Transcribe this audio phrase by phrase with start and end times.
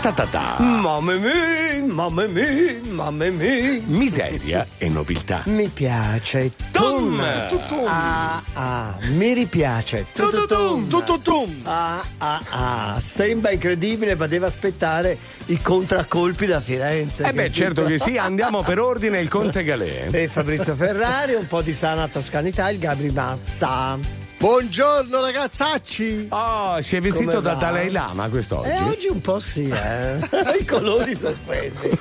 [0.00, 0.56] ta ta ta.
[0.58, 3.80] Mamma mia, mamma mia, mamma mia.
[3.86, 5.42] Miseria e nobiltà.
[5.46, 6.52] Mi piace.
[6.70, 7.20] Tum.
[7.48, 7.84] Tutum.
[7.84, 10.06] Ah, ah, mi ripiace.
[10.12, 10.86] Tututum.
[10.88, 11.60] Tututum.
[11.64, 13.00] Ah, ah, ah.
[13.00, 17.24] Sembra incredibile, ma deve aspettare i contraccolpi da Firenze.
[17.24, 20.08] Eh beh, certo che sì, andiamo per ordine il Conte Galè.
[20.12, 24.17] E Fabrizio Ferrari, un po' di sana toscanità, il Gabri Mazza.
[24.38, 26.28] Buongiorno ragazzacci!
[26.30, 27.54] Oh, si è vestito da?
[27.54, 28.68] Dalai Lama quest'oggi.
[28.68, 30.18] Eh, oggi un po' sì, eh.
[30.60, 31.98] I colori sorprendi.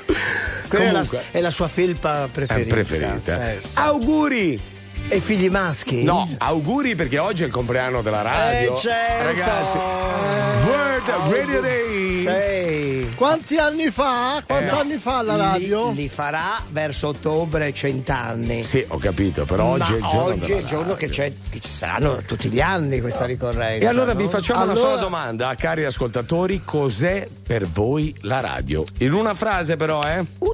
[0.68, 1.24] Quella è la, Comunque.
[1.32, 2.76] è la sua felpa preferita.
[2.76, 3.42] preferita.
[3.44, 3.60] Sì.
[3.74, 4.62] Auguri!
[5.10, 6.04] E figli maschi?
[6.04, 8.76] No, auguri perché oggi è il compleanno della radio.
[8.76, 9.24] Eh, certo.
[9.24, 9.78] Ragazzi,
[10.68, 12.24] World Radio Day.
[12.24, 13.14] Sei.
[13.16, 14.44] Quanti anni fa?
[14.46, 14.78] Quanti Eh.
[14.78, 15.90] anni fa la radio?
[15.92, 18.64] Li, li farà verso ottobre cent'anni.
[18.66, 21.34] Sì, ho capito, però oggi Ma è il giorno oggi è il giorno che, che
[21.54, 23.86] ci saranno tutti gli anni questa ricorrenza.
[23.86, 24.20] E allora no?
[24.20, 28.84] vi facciamo una Allora- sola domanda, cari ascoltatori, cos'è per voi la radio?
[29.00, 30.24] In una frase però, eh?
[30.40, 30.54] Uh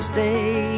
[0.00, 0.77] Stay.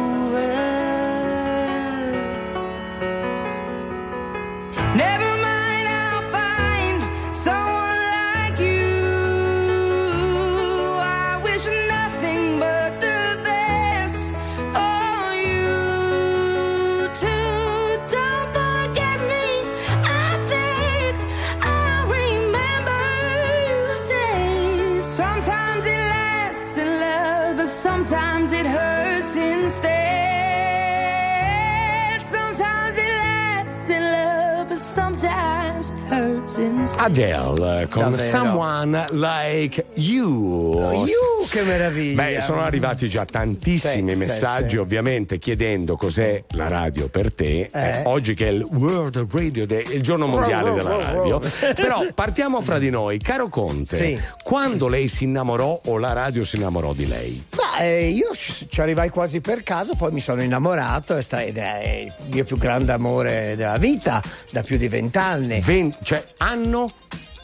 [37.03, 38.29] Adele eh, con Davvero.
[38.29, 40.79] Someone Like You.
[40.93, 42.23] Iu, che meraviglia.
[42.23, 44.77] Beh, sono arrivati già tantissimi Sì, messaggi, sì.
[44.77, 47.69] ovviamente, chiedendo cos'è la radio per te.
[47.71, 51.37] Eh, oggi che è il World Radio Day, il giorno mondiale Wow, wow, della radio.
[51.37, 51.41] wow.
[51.75, 53.17] Però partiamo fra di noi.
[53.19, 54.19] Caro Conte, Sì.
[54.43, 57.43] quando lei si innamorò o la radio si innamorò di lei?
[57.55, 62.03] Ma eh, io ci ci arrivai quasi per caso, poi mi sono innamorato ed è
[62.05, 65.59] il mio più grande amore della vita da più di vent'anni.
[65.61, 66.85] Ven- cioè, anno?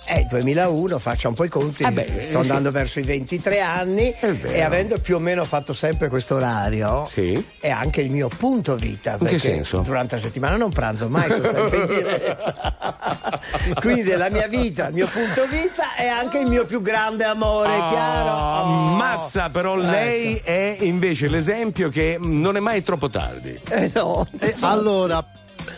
[0.07, 2.49] È il 2001, faccia un po' i conti, Eh beh, sto eh, sì.
[2.49, 7.45] andando verso i 23 anni e avendo più o meno fatto sempre questo orario Sì.
[7.59, 9.11] è anche il mio punto vita.
[9.11, 9.79] In che perché senso?
[9.81, 13.39] Durante la settimana non pranzo mai, sono sempre in diretta.
[13.81, 17.69] Quindi la mia vita, il mio punto vita è anche il mio più grande amore,
[17.77, 18.31] Ah, chiaro?
[18.31, 18.95] Oh.
[18.95, 23.59] Mazza, però lei è invece l'esempio che non è mai troppo tardi.
[23.69, 24.25] Eh no.
[24.39, 25.21] E allora,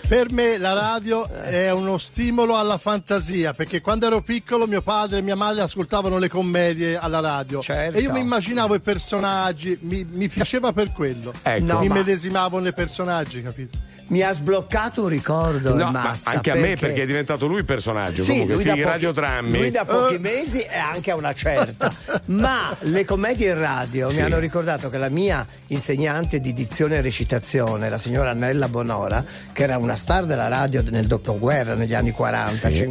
[0.07, 5.19] per me la radio è uno stimolo alla fantasia, perché quando ero piccolo mio padre
[5.19, 7.97] e mia madre ascoltavano le commedie alla radio Certo.
[7.97, 11.33] e io mi immaginavo i personaggi, mi, mi piaceva per quello.
[11.41, 11.65] Ecco.
[11.65, 13.77] No, mi ma- medesimavo nei personaggi, capito?
[14.09, 15.73] Mi ha sbloccato un ricordo.
[15.75, 18.23] No, Mazza, anche a me perché è diventato lui il personaggio.
[18.23, 19.57] Sì, comunque, lui, sì, pochi, radiodrammi.
[19.57, 20.19] lui da pochi Eh.
[20.19, 21.93] mesi e anche a una certa.
[22.25, 24.17] Ma le commedie in radio Sì.
[24.17, 29.23] mi hanno ricordato che la mia insegnante di dizione e recitazione, la signora Annella Bonora,
[29.53, 32.89] che era una star della radio nel dopoguerra, negli anni 40, Sì.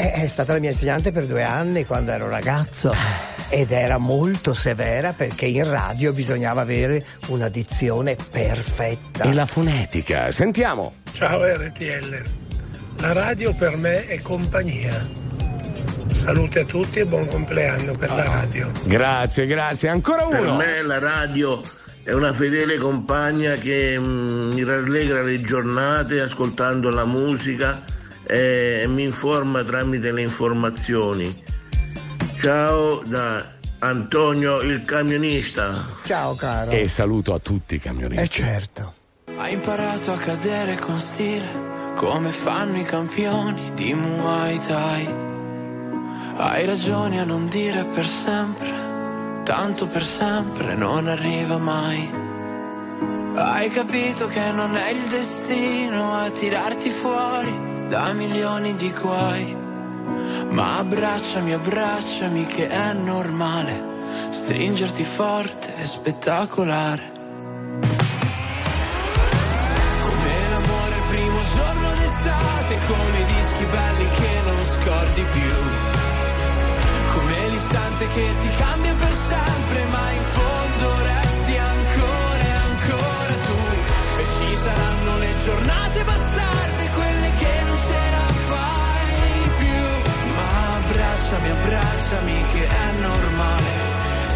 [0.00, 0.12] 50, Eh.
[0.12, 2.94] è, è stata la mia insegnante per due anni quando ero ragazzo
[3.48, 9.24] ed era molto severa perché in radio bisognava avere una dizione perfetta.
[9.24, 10.30] E la fonetica.
[10.32, 10.94] Sentiamo.
[11.12, 12.22] Ciao RTL,
[12.98, 15.28] la radio per me è compagnia.
[16.08, 18.70] Salute a tutti e buon compleanno per la radio.
[18.84, 19.88] Grazie, grazie.
[19.88, 20.56] Ancora Per uno.
[20.56, 21.60] me la radio
[22.02, 27.82] è una fedele compagna che mm, mi rallegra le giornate ascoltando la musica
[28.24, 31.42] e mi informa tramite le informazioni.
[32.40, 35.86] Ciao da Antonio il camionista.
[36.04, 36.70] Ciao caro.
[36.70, 38.22] E saluto a tutti i camionisti.
[38.22, 38.94] Eh certo.
[39.36, 41.46] Hai imparato a cadere con stile,
[41.96, 45.14] come fanno i campioni di Muay Thai.
[46.36, 52.28] Hai ragione a non dire per sempre, tanto per sempre non arriva mai.
[53.34, 59.56] Hai capito che non è il destino a tirarti fuori da milioni di guai.
[60.50, 63.88] Ma abbracciami, abbracciami che è normale
[64.30, 67.10] stringerti forte e spettacolare.
[70.06, 75.54] Come l'amore il primo giorno d'estate, come i dischi belli che non scordi più.
[77.14, 83.58] Come l'istante che ti cambia per sempre, ma in fondo resti ancora e ancora tu.
[84.20, 85.79] E ci saranno le giornate
[92.10, 93.70] abbracciami che è normale.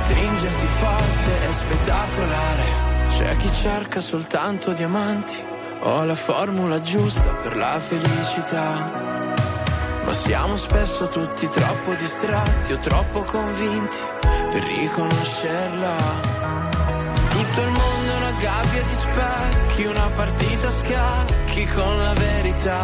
[0.05, 2.63] Stringerti forte è spettacolare.
[3.11, 5.43] C'è chi cerca soltanto diamanti.
[5.81, 9.03] Ho la formula giusta per la felicità.
[10.05, 13.97] Ma siamo spesso tutti troppo distratti o troppo convinti
[14.51, 15.97] per riconoscerla.
[17.31, 22.81] Tutto il mondo è una gabbia di specchi, una partita a scacchi con la verità.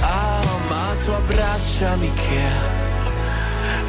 [0.00, 2.83] Ah, ma tu abbracciami che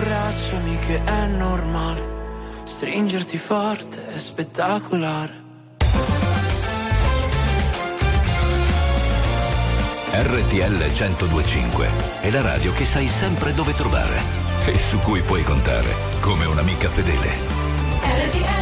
[0.00, 2.18] abbracciami, che è normale
[2.64, 5.48] Stringerti forte è spettacolare
[10.12, 11.88] RTL 1025
[12.20, 14.20] è la radio che sai sempre dove trovare
[14.66, 17.28] e su cui puoi contare come un'amica fedele.
[18.02, 18.59] RTL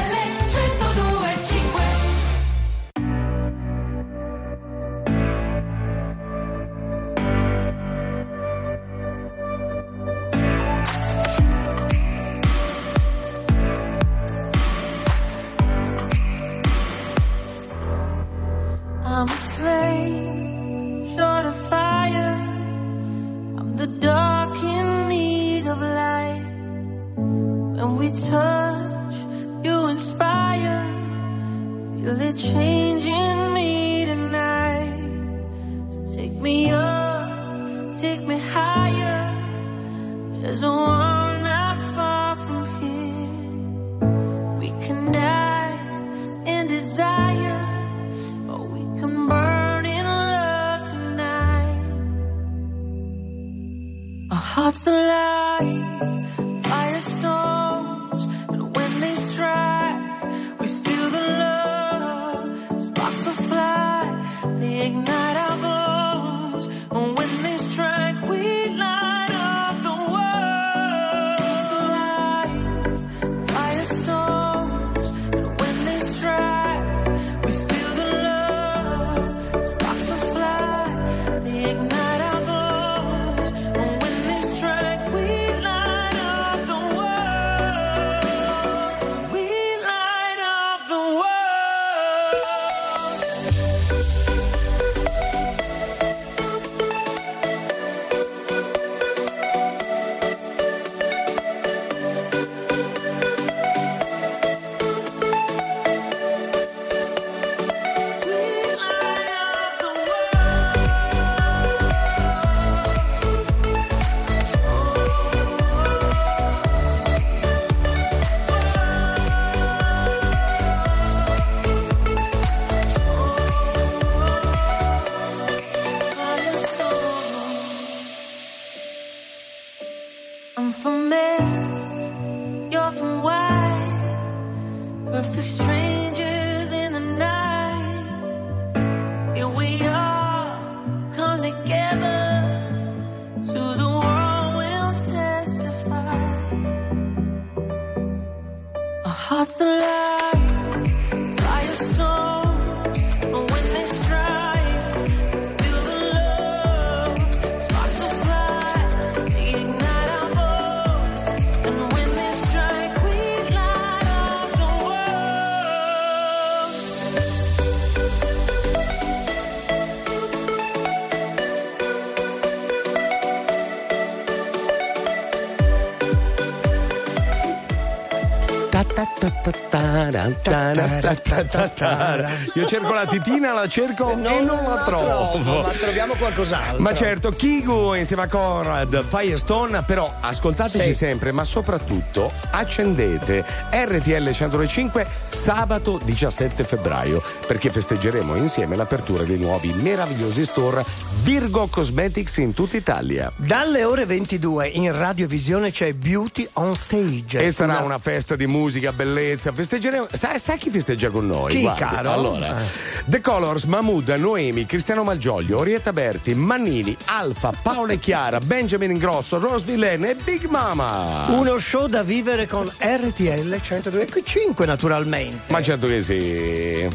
[182.55, 185.39] Io cerco la titina, la cerco e non la trovo.
[185.39, 186.81] ma troviamo qualcos'altro.
[186.83, 190.93] Ma certo, Kigu insieme a Conrad, Firestone, però ascoltateci Sì.
[190.95, 199.73] sempre, ma soprattutto accendete RTL 1025 sabato 17 febbraio, perché festeggeremo insieme l'apertura dei nuovi
[199.73, 200.85] meravigliosi store
[201.29, 203.31] Virgo Cosmetics in tutta Italia.
[203.37, 207.41] Dalle ore 22 in radiovisione c'è Beauty on Stage.
[207.45, 209.53] E sarà una festa di musica, bellezza.
[209.53, 210.09] Festeggeremo.
[210.11, 211.55] Sai, sai chi festeggia con noi?
[211.55, 212.13] Chi, Guarda, caro?
[212.13, 212.63] Allora, Eh.
[213.05, 219.39] The Colors, Mahmood, Noemi, Cristiano Malgioglio, Orietta Berti, Mannini, Alfa, Paola e Chiara, Benjamin Ingrosso,
[219.39, 221.27] Rose Villain e Big Mama.
[221.29, 225.53] Uno show da vivere con RTL 102.5 naturalmente.
[225.53, 226.89] Ma certo che sì.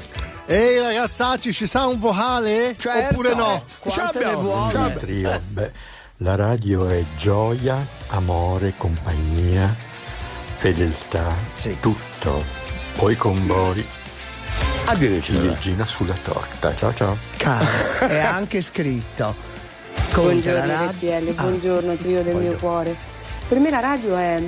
[0.45, 2.75] Ehi ragazzacci, ci sa un vocale?
[2.77, 3.63] Certo, Oppure no?
[3.79, 4.71] Quante Ce l'abbiamo.
[4.97, 5.71] Trio, beh,
[6.17, 7.77] la radio è gioia,
[8.07, 9.73] amore, compagnia,
[10.57, 11.77] fedeltà, Sì.
[11.79, 12.43] tutto.
[12.97, 13.85] Poi con Bori,
[14.85, 15.39] Addirittura.
[15.39, 16.75] ciliegina sulla torta.
[16.75, 17.17] Ciao ciao.
[17.37, 17.65] Caro,
[18.07, 19.33] è anche scritto.
[20.13, 22.95] Buongiorno RTL, Ah, buongiorno trio del poi mio cuore.
[23.47, 24.41] Per me la radio è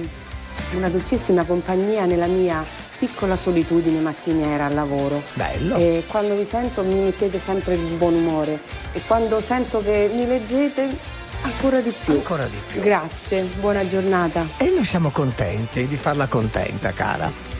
[0.73, 2.63] una dolcissima compagnia nella mia
[3.05, 5.21] piccola solitudine mattiniera al lavoro.
[5.33, 5.75] Bello.
[5.75, 8.59] E quando vi sento mi mettete sempre di buon umore
[8.93, 10.97] e quando sento che mi leggete
[11.43, 12.13] ancora di più.
[12.13, 12.81] Ancora di più.
[12.81, 14.47] Grazie, buona giornata.
[14.57, 17.53] E noi siamo contenti di farla contenta, cara.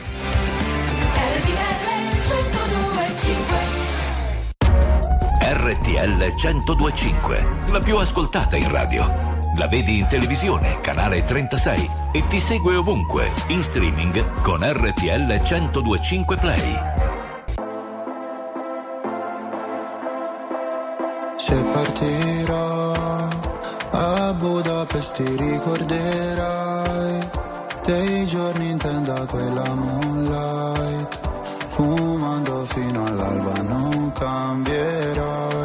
[5.42, 9.35] RTL 1025, la più ascoltata in radio.
[9.58, 16.36] La vedi in televisione, canale 36 e ti segue ovunque, in streaming con RTL 1025
[16.36, 16.76] Play.
[21.38, 22.92] Se partirò
[23.92, 27.30] a Budapest ti ricorderai
[27.86, 31.20] dei giorni in tenda quella moonlight
[31.68, 35.65] fumando fino all'alba non cambierai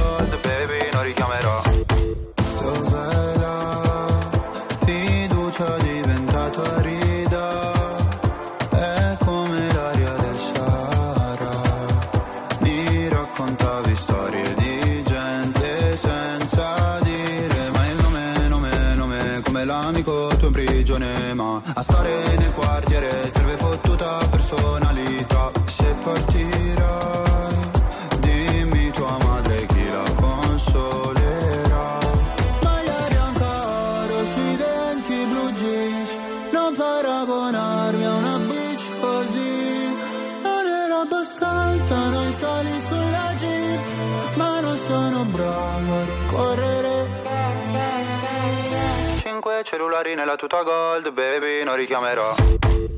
[50.01, 52.33] dollari nella tuta gold, baby, non richiamerò.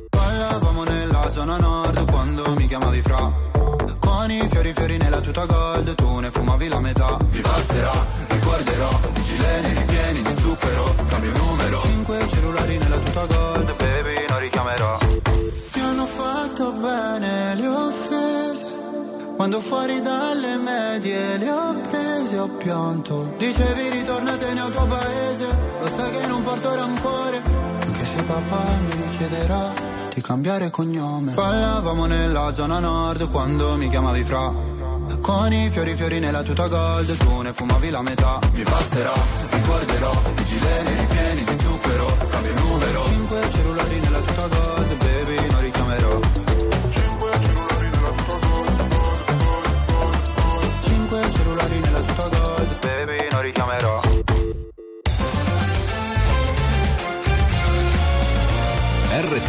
[0.10, 3.32] Ballavamo nella zona nord quando mi chiamavi fra.
[4.00, 7.18] Con i fiori fiori nella tuta gold, tu ne fumavi la metà.
[7.30, 7.92] Mi basterà,
[8.30, 11.82] ricorderò, di gilene ripieni di zucchero, cambio numero.
[11.82, 14.98] Cinque cellulari nella tuta gold, baby, non richiamerò.
[15.74, 18.82] Mi hanno fatto bene le offese.
[19.36, 25.23] Quando fuori dalle medie le ho prese ho pianto Dicevi ritornatene al tuo paese
[25.84, 27.42] lo sai che non porto rancore,
[27.82, 29.74] anche se papà mi richiederà
[30.14, 31.34] di cambiare cognome.
[31.34, 34.54] Ballavamo nella zona nord quando mi chiamavi fra.
[35.20, 38.40] Con i fiori fiori nella tuta gold, tu ne fumavi la metà.
[38.54, 39.12] Mi passerà,
[39.50, 42.13] ricorderò, i gilet ripieni di zucchero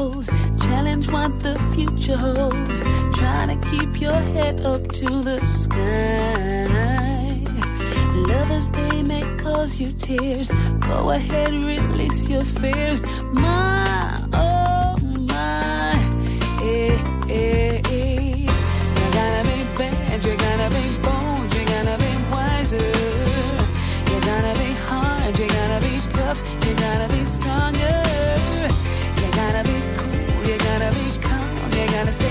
[0.00, 0.28] goals,
[0.64, 2.78] challenge what the future holds,
[3.18, 6.66] try to keep your head up to the sky.
[8.30, 10.50] Lovers, they may cause you tears,
[10.88, 13.04] go ahead, release your fears.
[13.32, 14.96] My, oh
[15.32, 15.92] my,
[16.62, 17.69] eh, eh.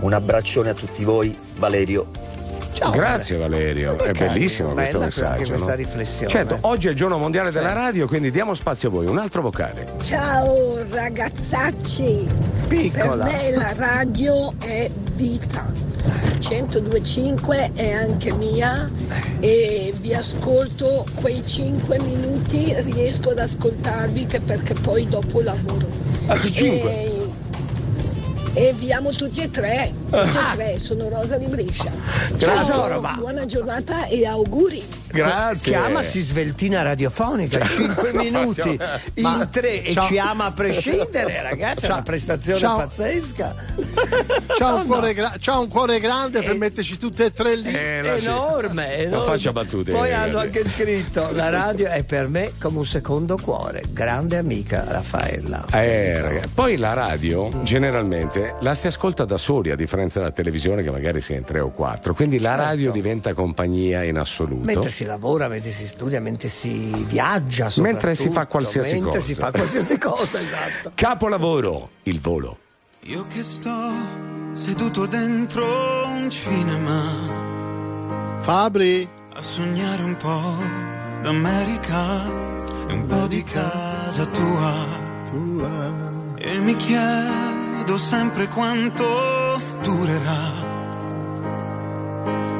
[0.00, 2.24] Un abbraccione a tutti voi, Valerio.
[2.72, 5.46] Ciao, Grazie Valerio, è carino, bellissimo questo messaggio.
[5.46, 5.74] questa no?
[5.76, 6.28] riflessione.
[6.28, 9.06] Certo, oggi è il giorno mondiale della radio, quindi diamo spazio a voi.
[9.06, 9.86] Un altro vocale.
[10.02, 12.28] Ciao ragazzacci,
[12.68, 13.24] Piccola.
[13.24, 15.64] per me la radio è vita,
[16.38, 18.88] 102.5 è anche mia
[19.40, 25.86] e vi ascolto quei 5 minuti, riesco ad ascoltarvi che perché poi dopo lavoro.
[26.26, 26.36] Ah.
[26.44, 27.16] E,
[28.54, 31.90] e vi amo tutti e tre, tutti e tre, sono Rosa di Brescia.
[33.00, 34.82] Ma- buona giornata e auguri.
[35.08, 35.70] Grazie.
[35.72, 38.78] Chiamasi sveltina radiofonica, 5 minuti
[39.20, 40.06] Ma- in tre e ciao.
[40.08, 42.76] ci ama a prescindere, ragazzi, è una prestazione Ciao.
[42.78, 43.54] pazzesca.
[44.58, 47.72] C'ha No, un, cuore gra- un cuore grande per Eh, metterci tutte e tre lì.
[47.72, 48.24] Eh, no, sì.
[48.26, 49.16] Enorme, enorme.
[49.16, 50.58] Non faccia battute, Poi eh, hanno ragazzi.
[50.58, 53.82] anche scritto: La radio è per me come un secondo cuore.
[53.90, 55.66] Grande amica Raffaella.
[55.72, 56.48] Eh, ragazzi.
[56.54, 61.20] Poi la radio generalmente la si ascolta da soli, a differenza della televisione che magari
[61.20, 62.14] si è in tre o quattro.
[62.14, 64.64] Quindi la radio diventa compagnia in assoluto.
[64.64, 64.72] Certo.
[64.80, 69.20] Mentre si lavora, mentre si studia, mentre si viaggia, Mentre si fa qualsiasi mentre cosa.
[69.20, 70.92] si fa qualsiasi cosa, esatto.
[70.94, 72.58] Capolavoro, il volo.
[73.02, 73.92] Io che sto
[74.54, 80.56] seduto dentro un cinema Fabri, a sognare un po'
[81.20, 82.24] d'America
[82.88, 84.86] e un po' di casa tua.
[86.38, 90.52] E mi chiedo sempre quanto durerà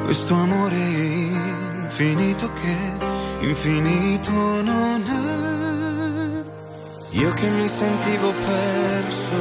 [0.05, 1.66] questo amore
[1.99, 6.45] infinito che infinito non è.
[7.17, 9.37] Io che mi sentivo perso,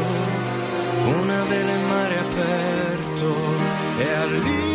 [1.05, 3.35] una vela in mare aperto
[3.97, 4.74] e all'improvviso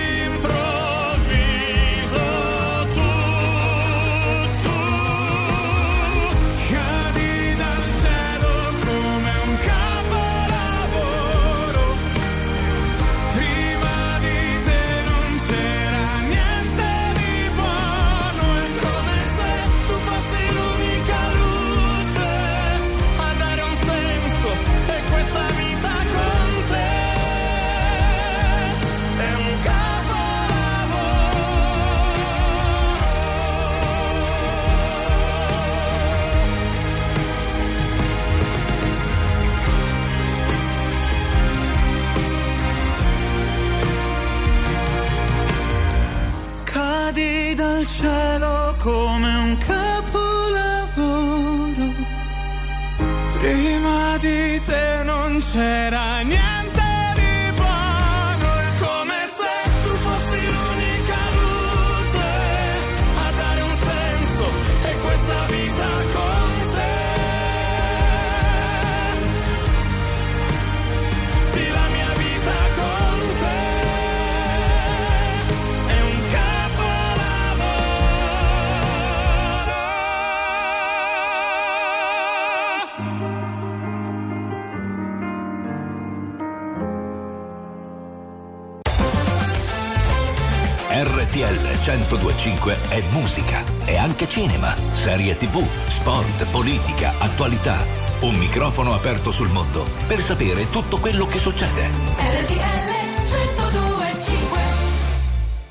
[94.41, 97.77] cinema, serie tv, sport, politica, attualità.
[98.21, 101.83] Un microfono aperto sul mondo per sapere tutto quello che succede.
[102.17, 102.89] RTL
[103.29, 104.59] 1025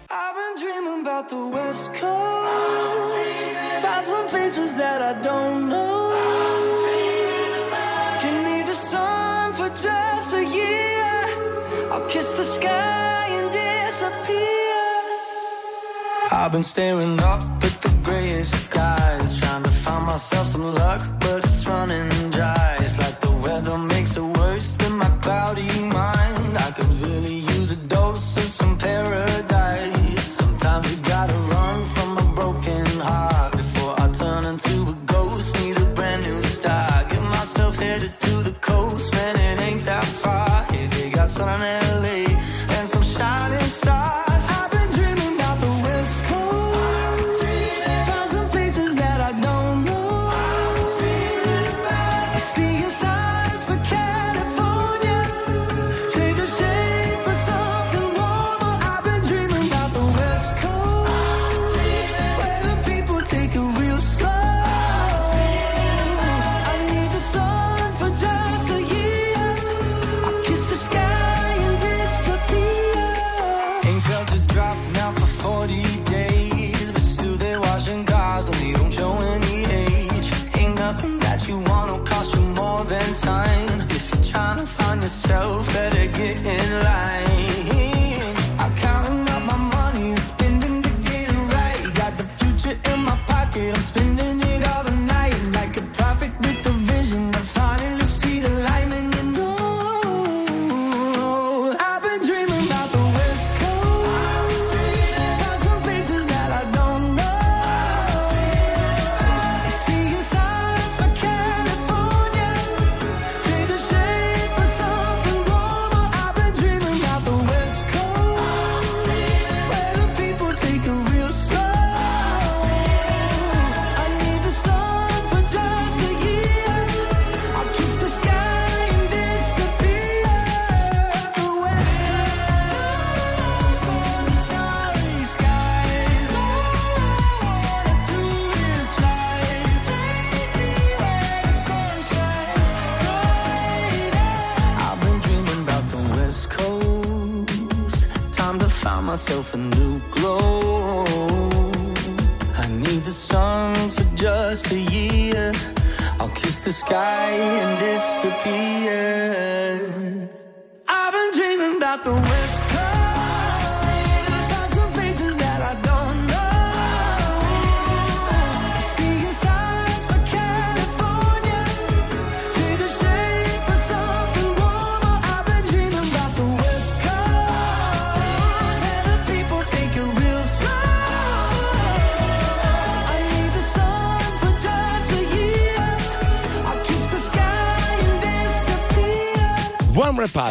[0.09, 3.48] I've been dreaming about the West Coast.
[3.83, 6.12] Found some faces that I don't know.
[8.22, 11.90] Give me the sun for just a year.
[11.90, 14.38] I'll kiss the sky and disappear.
[16.30, 17.49] I've been staring up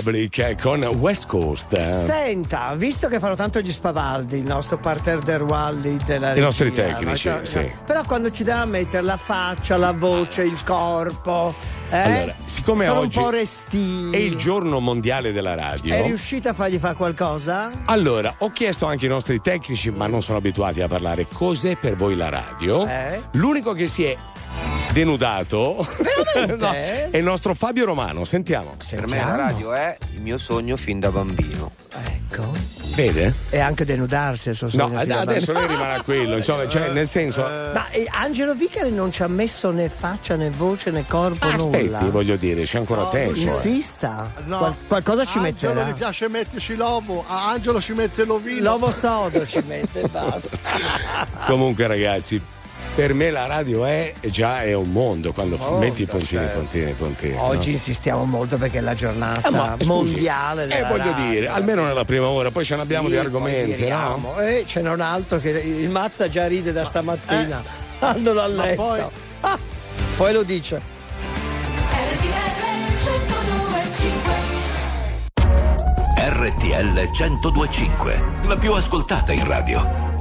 [0.09, 2.05] Republic con West Coast.
[2.05, 6.69] Senta, visto che fanno tanto gli spavaldi, il nostro parterre del Wally della I nostri
[6.69, 7.39] regia, tecnici, no?
[7.43, 7.71] sì.
[7.85, 11.53] Però quando ci a mettere la faccia, la voce, il corpo,
[11.91, 14.11] eh, Allora, siccome sono oggi un po' restini.
[14.11, 15.93] È il giorno mondiale della radio.
[15.93, 17.71] È riuscita a fargli fare qualcosa?
[17.85, 21.95] Allora, ho chiesto anche ai nostri tecnici, ma non sono abituati a parlare, cos'è per
[21.95, 22.85] voi la radio?
[22.87, 23.21] Eh?
[23.33, 24.17] L'unico che si è
[24.99, 25.87] denudato
[26.59, 28.25] no, è il nostro Fabio Romano.
[28.25, 28.71] Sentiamo.
[28.89, 31.71] Per me la radio è il mio sogno fin da bambino.
[31.91, 32.51] Ecco.
[32.95, 33.33] Vede?
[33.49, 37.07] E anche denudarsi il suo No, sogno a adesso rimane a quello, insomma, cioè, nel
[37.07, 37.41] senso.
[37.41, 41.85] Ma eh, Angelo Vicari non ci ha messo né faccia né voce né corpo Aspetti,
[41.85, 41.99] nulla.
[42.09, 43.37] voglio dire, c'è ancora tempo.
[43.39, 43.41] eh.
[43.43, 44.31] Insista.
[44.45, 44.57] No.
[44.57, 45.89] Qual- qualcosa ci Angelo metterà.
[45.89, 48.61] gli piace metterci l'uovo, a Angelo ci mette l'ovino.
[48.61, 50.57] L'uovo sodo ci mette e basta.
[51.47, 52.41] Comunque, ragazzi,
[52.99, 56.57] per me la radio è già è un mondo quando Molto, metti i puntini, certo.
[56.57, 57.35] puntini, puntini.
[57.37, 57.73] Oggi no?
[57.75, 61.29] insistiamo molto perché è la giornata Eh, ma, scusi, mondiale Eh, della voglio radio.
[61.29, 64.37] dire, almeno nella prima ora, poi ce ne abbiamo Sì, di argomenti, no?
[64.41, 67.63] Eh, ce n'è un altro che il Mazza già ride da stamattina.
[67.99, 68.81] Andando dal letto.
[68.83, 69.01] poi-
[69.41, 69.57] Ah,
[70.17, 70.81] poi lo dice.
[76.17, 80.08] RTL 1025, la più ascoltata in radio.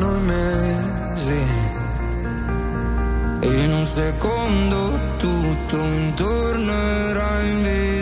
[0.00, 1.44] passavano i mesi.
[3.40, 7.99] E in un secondo tutto intorno era invisibile.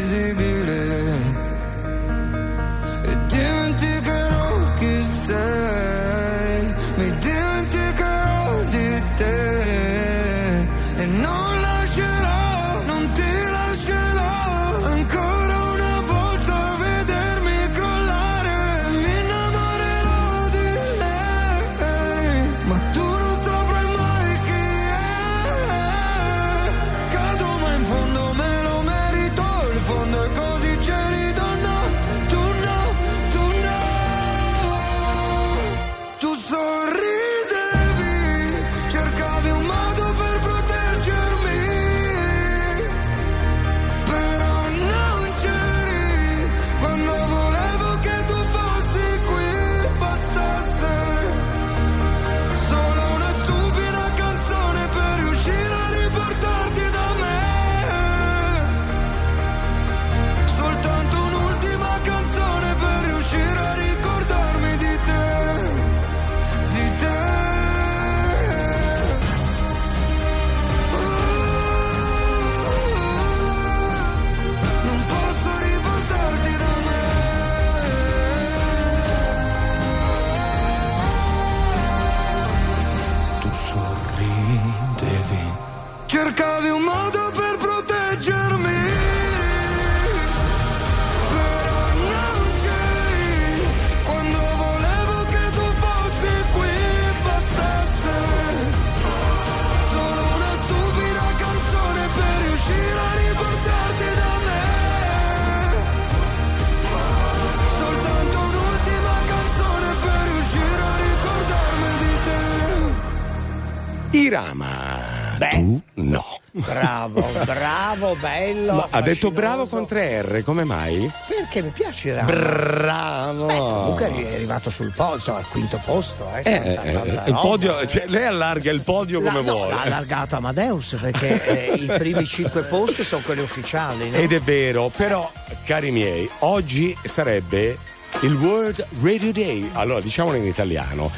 [118.99, 121.11] Ha detto bravo con tre R, come mai?
[121.29, 122.31] Perché mi piace Rama.
[122.33, 123.47] Bravo.
[123.47, 126.29] Beh, comunque è arrivato sul podio, al quinto posto.
[126.35, 129.53] Eh, Eh, tanta- eh, tanta il podio, cioè, lei allarga il podio La- come no,
[129.53, 129.75] vuole.
[129.75, 134.11] l'ha allargato Amadeus perché eh, i primi cinque posti sono quelli ufficiali.
[134.11, 134.17] no?
[134.17, 135.31] Ed è vero, però,
[135.65, 137.77] cari miei, oggi sarebbe
[138.21, 139.69] il World Radio Day.
[139.75, 141.11] Allora, diciamolo in italiano.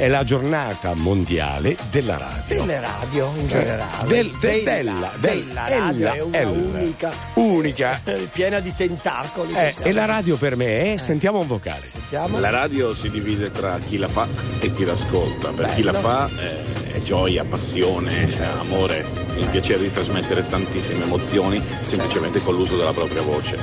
[0.00, 2.60] È la giornata mondiale della radio.
[2.64, 4.04] Delle radio in generale.
[4.04, 7.12] Eh, Del- de- Della- della, del- della radio ella, è unica.
[7.34, 8.00] Unica.
[8.32, 9.52] piena di tentacoli.
[9.52, 9.90] Eh, che siamo.
[9.90, 11.86] e la radio per me è, sentiamo un vocale.
[11.86, 12.40] Sentiamo.
[12.40, 14.26] La radio si divide tra chi la fa
[14.60, 15.50] e chi l'ascolta.
[15.50, 16.08] Per chi la Bello.
[16.08, 19.04] fa eh, è gioia, passione, eh, amore,
[19.36, 23.58] il piacere di trasmettere tantissime emozioni semplicemente con l'uso della propria voce.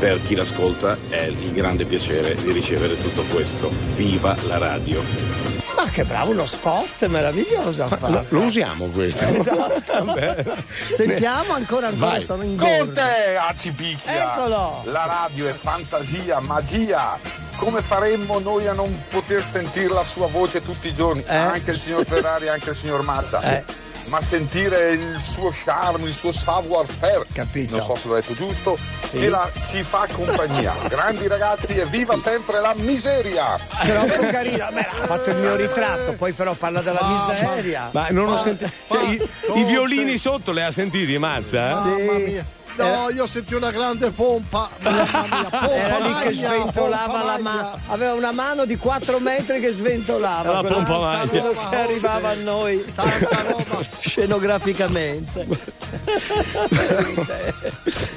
[0.00, 3.70] Per chi l'ascolta è il grande piacere di ricevere tutto questo.
[3.94, 5.55] Viva la radio!
[5.76, 7.88] Ma che bravo, uno spot meraviglioso.
[8.06, 9.24] Lo, lo usiamo questo.
[9.26, 10.14] Esatto.
[10.88, 12.20] Sentiamo ancora ancora Vai.
[12.22, 12.92] sono in Con gordo.
[12.94, 14.32] te, Acipicchia!
[14.34, 14.82] Eccolo!
[14.86, 17.18] La radio è fantasia, magia!
[17.56, 21.22] Come faremmo noi a non poter sentire la sua voce tutti i giorni?
[21.26, 23.40] Anche il signor Ferrari, anche il signor Mazza.
[23.42, 23.64] Eh.
[24.06, 27.74] Ma sentire il suo charme, il suo savoir-faire, Capito.
[27.76, 29.18] non so se l'ho detto giusto, Sì.
[29.18, 30.74] che la- ci fa compagnia.
[30.88, 33.56] Grandi ragazzi e viva sempre la miseria!
[33.84, 37.90] Troppo carino, Beh, ha fatto il mio ritratto, poi però parla della miseria.
[37.92, 38.70] Ma non ho sentito.
[38.88, 39.28] Cioè, i,
[39.60, 41.82] i violini sotto le ha sentiti, Mazza?
[41.82, 42.42] Sì.
[42.76, 44.68] No, io senti una grande pompa.
[44.80, 47.78] Mamma mia, pompa Era lì che sventolava la mano.
[47.88, 50.60] Aveva una mano di 4 metri che sventolava.
[50.60, 51.28] La pompa magna.
[51.28, 52.84] quello che arrivava a noi
[54.00, 55.46] scenograficamente.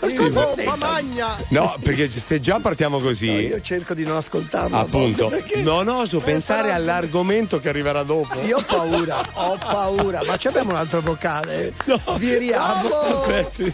[0.09, 1.37] Sì, pompa magna.
[1.49, 4.77] No, perché se già partiamo così, Io cerco di non ascoltarlo.
[4.77, 8.39] appunto, non oso pensare all'argomento che arriverà dopo.
[8.41, 10.21] Io ho paura, ho paura.
[10.25, 11.73] Ma ci abbiamo un altro vocale?
[12.17, 12.89] Viriamo.
[12.89, 13.73] Aspetti,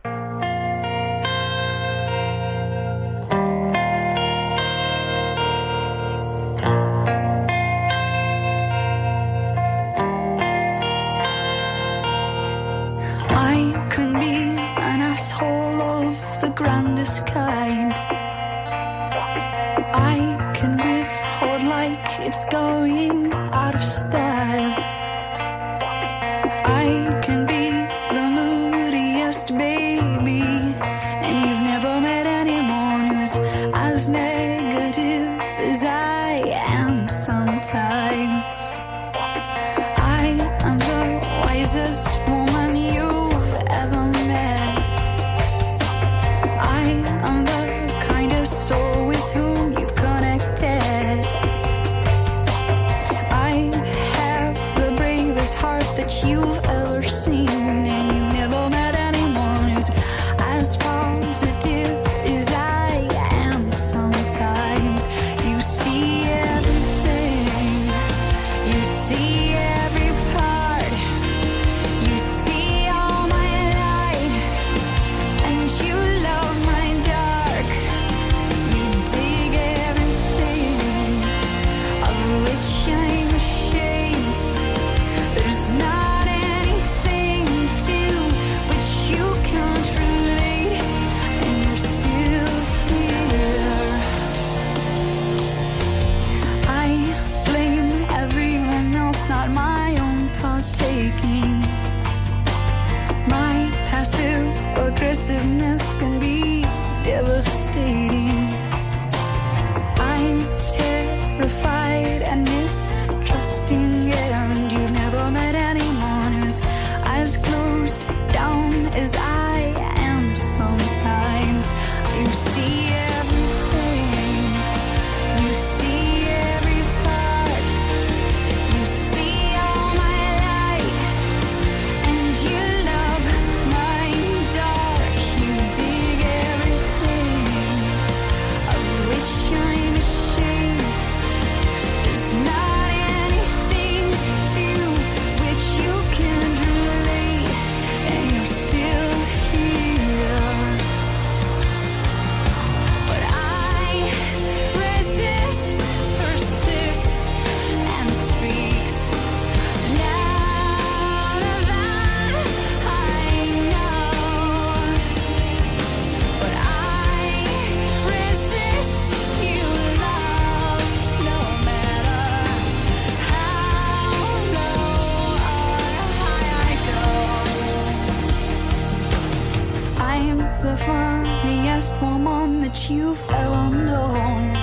[182.61, 184.55] That you've ever known.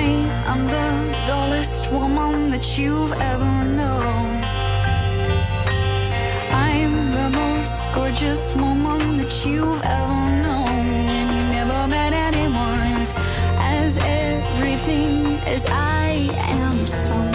[0.00, 0.02] I
[0.52, 0.90] am the
[1.26, 4.42] dullest woman that you've ever known.
[6.68, 10.86] I'm the most gorgeous woman that you've ever known.
[11.18, 12.96] And you never met anyone
[13.58, 17.31] as everything as I am sometimes.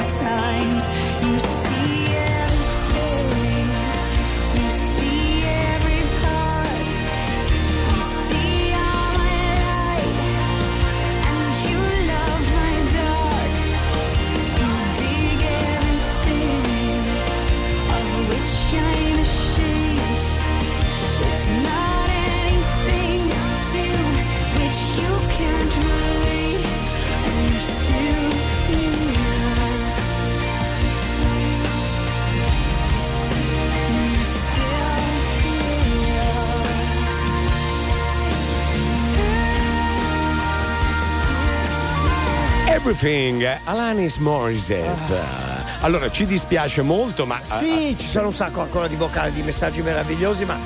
[42.92, 45.20] Everything, Alanis Morissette.
[45.82, 47.38] Allora, ci dispiace molto, ma.
[47.44, 50.58] Sì, ci sono un sacco ancora di vocali, di messaggi meravigliosi, ma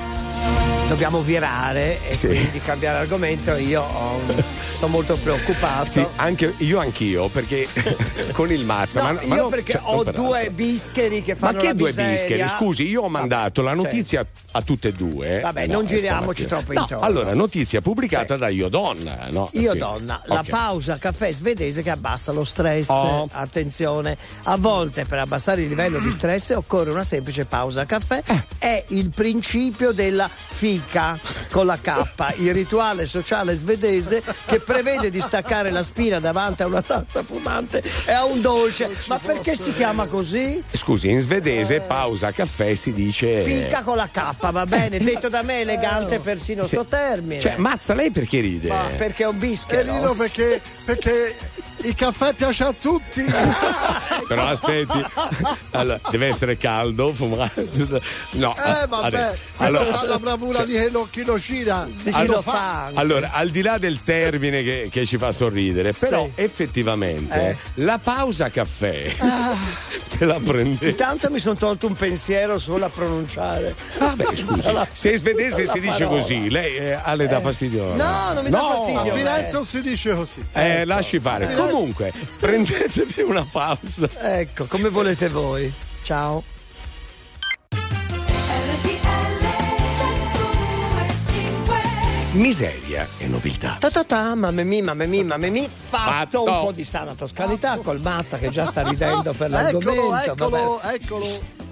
[0.88, 2.28] dobbiamo virare e Sì.
[2.28, 3.56] quindi cambiare argomento.
[3.56, 4.44] Io ho un-
[4.82, 5.92] sono molto preoccupato.
[5.92, 7.68] Sì, anche io anch'io, perché
[8.34, 9.04] con il mazza.
[9.04, 11.74] No, ma, io ma non- perché cioè, ho due bischeri che Ma fanno che la
[11.74, 12.12] due miseria.
[12.14, 12.48] bischeri?
[12.48, 15.40] Scusi, io ho mandato la cioè- notizia a tutte e due.
[15.42, 17.04] Vabbè, Eh, non giriamoci troppo No, intorno.
[17.06, 19.28] Allora, notizia pubblicata da Io Donna.
[19.30, 19.50] No?
[19.54, 19.78] Io Sì.
[19.78, 22.90] donna, la pausa caffè svedese che abbassa lo stress.
[22.90, 23.30] Oh.
[23.32, 28.24] Attenzione, a volte per abbassare il livello di stress occorre una semplice pausa caffè.
[28.26, 28.44] Eh.
[28.58, 31.20] È il principio della fica
[31.52, 36.66] con la K, il rituale sociale svedese che prevede di staccare la spina davanti a
[36.68, 38.90] una tazza fumante e a un dolce.
[39.08, 40.64] Ma perché si chiama così?
[40.72, 43.42] Scusi, in svedese pausa caffè si dice.
[43.42, 46.76] Fica con la K, va bene, detto da me elegante persino Sì.
[46.76, 47.40] sto termine.
[47.42, 48.70] Cioè, mazza, lei perché ride?
[48.70, 49.94] Ma perché è un E bischero?
[49.94, 51.36] rido perché, perché
[51.84, 53.24] il caffè piace a tutti.
[54.28, 55.04] Però aspetti,
[55.72, 57.66] allora, deve essere caldo, fumato.
[58.32, 61.88] No, Eh vabbè, allora, Allora, la bravura cioè, di chi lo, chi lo gira.
[61.92, 62.86] Di chi lo fa?
[62.86, 63.00] anche.
[63.00, 66.42] Allora, al di là del termine che, che ci fa sorridere, però Sì.
[66.42, 67.58] effettivamente Eh.
[67.76, 69.56] la pausa caffè Ah.
[70.18, 70.90] te la prende.
[70.90, 73.76] Intanto mi sono tolto un pensiero solo a pronunciare.
[74.00, 76.20] Vabbè, scusi, La- se in svedese si dice parola.
[76.22, 77.96] così, lei eh, a le dà fastidio?
[77.96, 79.16] No, non mi dà A fastidio.
[79.16, 80.46] Firenze non si dice così.
[80.54, 81.54] Eh, lasci fare.
[81.56, 84.08] Comunque, prendetevi una pausa.
[84.22, 85.72] Ecco, come volete voi.
[86.04, 86.44] Ciao.
[92.34, 93.76] Miseria e nobiltà.
[93.78, 96.44] Ta ta ta, mamma mia, mamma mia, mamma mia, fatto, Fatto.
[96.44, 100.16] un po' di sana toscanità col Mazza che già sta ridendo per Eccolo, l'argomento.
[100.32, 100.50] eccolo,
[100.82, 100.94] vabbè.
[100.96, 101.26] eccolo.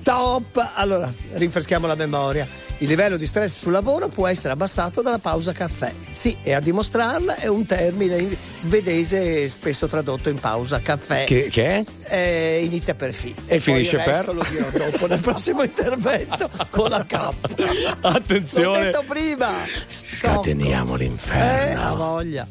[0.04, 0.72] Top!
[0.76, 2.46] Allora, rinfreschiamo la memoria.
[2.82, 5.92] Il livello di stress sul lavoro può essere abbassato dalla pausa caffè.
[6.12, 11.26] Sì, e a dimostrarla è un termine in- svedese spesso tradotto in pausa caffè.
[11.26, 11.84] Che, che è?
[12.16, 13.32] Eh, inizia per fi.
[13.46, 14.36] E poi finisce il resto per?
[14.36, 17.14] lo dirò dopo nel prossimo intervento con la K.
[17.20, 18.84] L'ho Attenzione.
[18.86, 19.50] detto prima.
[19.86, 21.82] Scateniamo Eh, l'inferno.
[21.84, 22.48] ha voglia.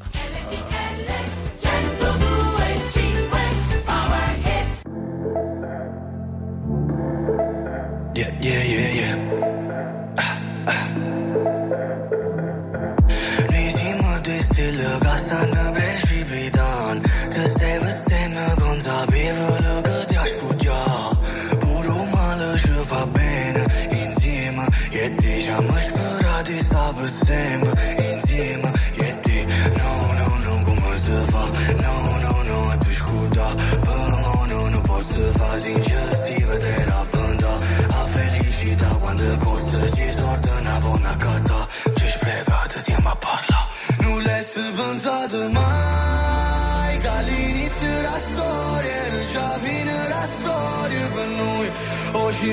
[8.14, 9.27] Yeah, yeah, yeah, yeah.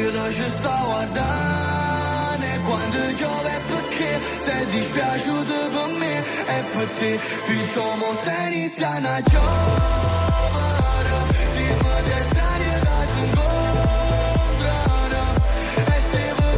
[0.03, 4.19] Lo ci sta guardando E quando piove è perché?
[4.43, 7.19] Sei dispiaciuto per me E per te.
[7.45, 11.13] Perciò mo stai iniziando a giovere
[11.53, 12.79] Siamo dei strani che
[13.13, 15.21] si incontrano
[15.77, 15.97] E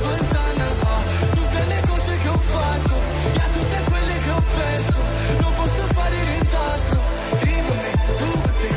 [0.02, 1.04] pensando a
[1.36, 2.96] tutte le cose che ho fatto
[3.34, 5.00] E a tutte quelle che ho perso
[5.42, 7.00] Non posso fare nient'altro.
[7.40, 8.70] E per me, tu per te.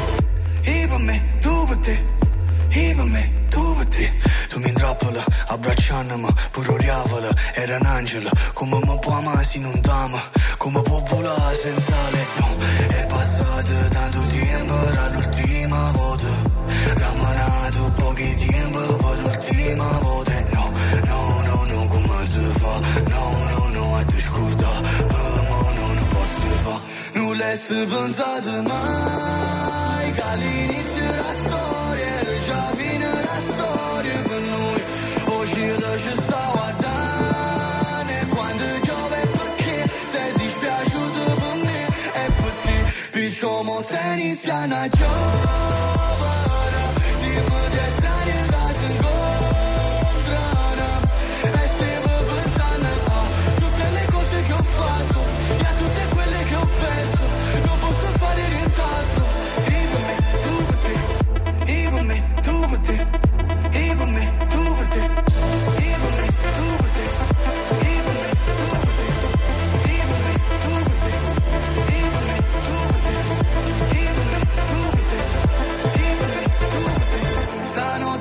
[0.71, 1.30] E me,
[4.61, 10.21] mi intrappola, abbracciandomi Pure oriavola, era un angelo Come mi può amare se non t'ama
[10.59, 12.27] Come può volare senza le
[12.89, 16.27] È passato tanto tempo, era l'ultima volta.
[16.95, 20.33] Ramanato pochi tempo, poi l'ultima volta.
[20.53, 20.71] No,
[21.05, 22.79] no, no, no, come si fa?
[23.09, 26.81] No, no, no, a te scorda Per mo no, non posso fa
[27.13, 29.30] Non l'hai pensato mai
[43.41, 46.20] Somos Ceniciana, yo.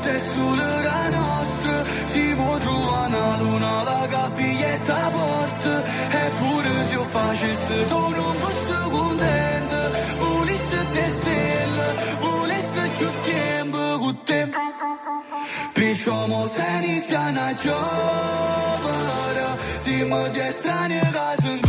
[0.09, 5.83] notte sull'ora nostra ci può una luna la capiglietta a porta
[6.25, 9.89] eppure se io facessi tu non fossi contenta
[10.19, 14.49] volessi te stelle volessi più tempo con te
[15.73, 21.68] Pisciamo se inizia una giovane siamo due strani che sono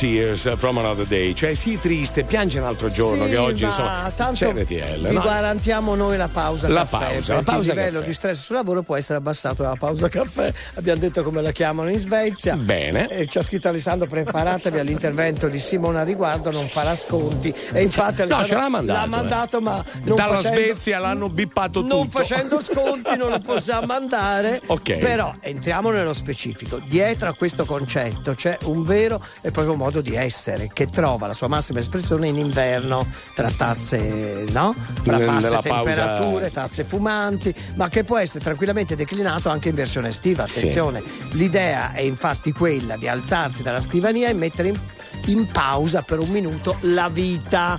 [0.00, 3.68] Tears from another day, cioè sii triste, piange un altro giorno Sì, che oggi ma
[3.68, 5.08] insomma tanto c'è RTL.
[5.08, 5.20] Vi no?
[5.20, 7.12] garantiamo noi la pausa La caffè.
[7.12, 8.06] pausa, la pausa il livello caffè.
[8.06, 10.50] di stress sul lavoro può essere abbassato dalla pausa caffè.
[10.76, 12.56] Abbiamo detto come la chiamano in Svezia.
[12.56, 13.08] Bene.
[13.10, 17.54] E ci ha scritto Alessandro: preparatevi all'intervento di Simona a riguardo, non farà sconti.
[17.72, 18.98] E infatti No, Alessandro ce l'ha mandato.
[18.98, 19.08] l'ha eh.
[19.08, 21.94] mandato, ma non Dalla facendo, Svezia l'hanno bippato tutto.
[21.94, 24.62] non facendo sconti non lo possiamo andare.
[24.66, 24.96] Ok.
[24.96, 26.80] Però entriamo nello specifico.
[26.86, 31.34] Dietro a questo concetto c'è un vero e proprio modo di essere che trova la
[31.34, 34.74] sua massima espressione in inverno tra tazze, no?
[35.02, 39.74] Tra basse nella pausa- temperature, tazze fumanti, ma che può essere tranquillamente declinato anche in
[39.74, 40.44] versione estiva.
[40.44, 44.78] Attenzione, l'idea è infatti quella di alzarsi dalla scrivania e mettere in,
[45.26, 47.78] in pausa per un minuto la vita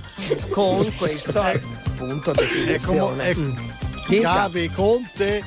[0.50, 3.28] con questo appunto È come, definizione.
[3.30, 3.36] è-
[4.18, 5.42] Schiavi, Conte.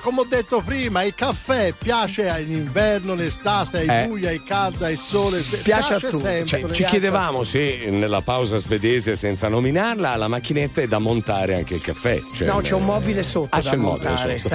[0.00, 4.06] Come ho detto prima, il caffè piace in inverno, in estate, è Eh.
[4.06, 5.40] buia, è calda, è sole.
[5.40, 6.16] Piace a tutti.
[6.18, 6.44] sempre.
[6.60, 11.74] Cioè, ci chiedevamo se nella pausa svedese, senza nominarla, la macchinetta è da montare anche
[11.74, 12.18] il caffè.
[12.34, 14.54] Cioè, No, c'è un mobile sotto Ah, da c'è il mobile montare, sotto.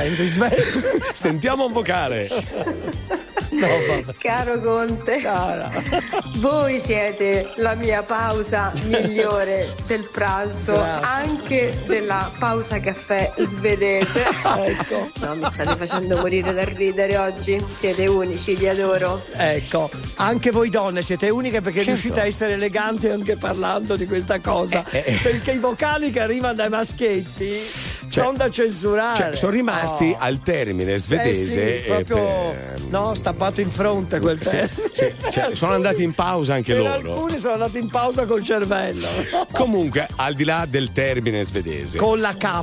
[1.13, 2.30] Sentiamo un vocale.
[4.20, 5.22] Caro Conte,
[6.38, 11.06] voi siete la mia pausa migliore del pranzo, Grazie.
[11.08, 14.24] anche della pausa caffè svedese.
[14.66, 15.10] Ecco.
[15.20, 17.64] No, mi state facendo morire da ridere oggi.
[17.70, 19.24] Siete unici, vi adoro.
[19.36, 21.91] Ecco, anche voi donne siete uniche perché Certo.
[21.91, 24.84] riuscite a essere eleganti anche parlando di questa cosa.
[24.89, 27.60] Eh, Perché i vocali che arrivano dai maschietti
[28.08, 29.16] sono da censurare.
[29.18, 30.18] Cioè, sono rimasti Oh.
[30.20, 31.80] al termine Eh svedese.
[31.82, 32.16] sì, proprio
[32.51, 33.14] per- no,
[33.46, 34.91] stappato in fronte quel termine.
[35.32, 37.14] cioè, sono andati in pausa anche Per loro.
[37.14, 39.08] alcuni sono andati in pausa col cervello.
[39.52, 41.98] Comunque, al di là del termine svedese.
[41.98, 42.62] Con la K,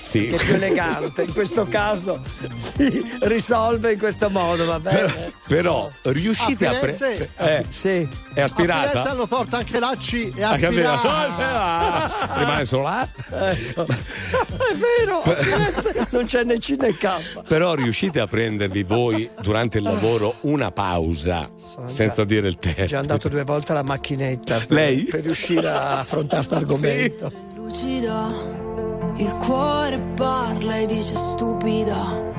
[0.00, 0.26] Sì.
[0.28, 1.22] che è più elegante.
[1.22, 2.22] In questo caso
[2.56, 5.32] si risolve in questo modo, va bene?
[5.46, 7.88] Però riuscite A a, pre- Firenze- eh, Sì.
[7.88, 9.10] è A Firenze aspirata?
[9.10, 11.32] hanno tolto anche la C e aspirata.
[11.36, 13.06] Ah, Rimane solo A.
[13.30, 13.86] Ecco.
[13.86, 17.42] È vero, a Firenze non c'è né C né K.
[17.46, 20.02] Però riuscite a prendervi voi durante il lavoro
[20.42, 21.50] una pausa
[21.86, 25.04] senza dire il È già andato due volte alla macchinetta per, Lei?
[25.04, 27.32] per riuscire a affrontare questo argomento.
[27.54, 28.30] lucida,
[29.16, 32.32] il cuore parla e dice stupida.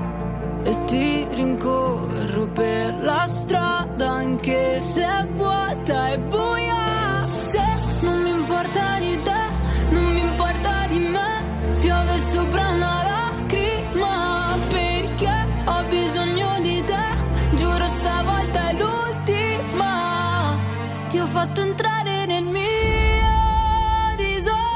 [0.63, 7.27] E ti rincorro per la strada anche se è vuota e buia.
[7.49, 12.84] Se non mi importa di te, non mi importa di me, piove sopra una
[21.55, 22.63] fatto entrare nel mio
[24.17, 24.73] disordine.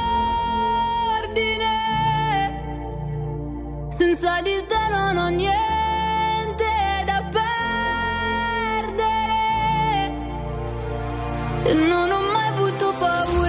[3.89, 6.63] Senza di te non ho niente
[7.05, 9.01] da perdere.
[11.65, 13.49] E non ho mai avuto paura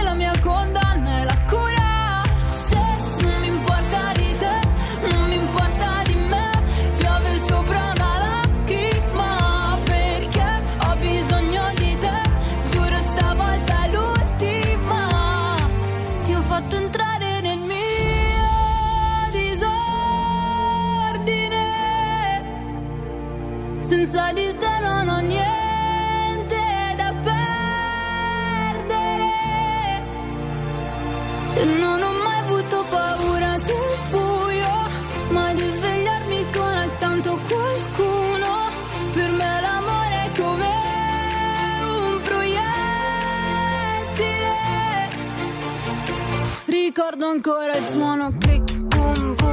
[47.03, 49.50] Ricordo ancora il suono click, boom, boom,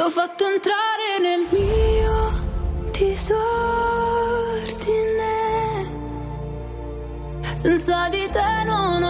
[0.00, 3.58] Ti ho fatto entrare nel mio disordine.
[7.52, 9.09] Senza di te non ho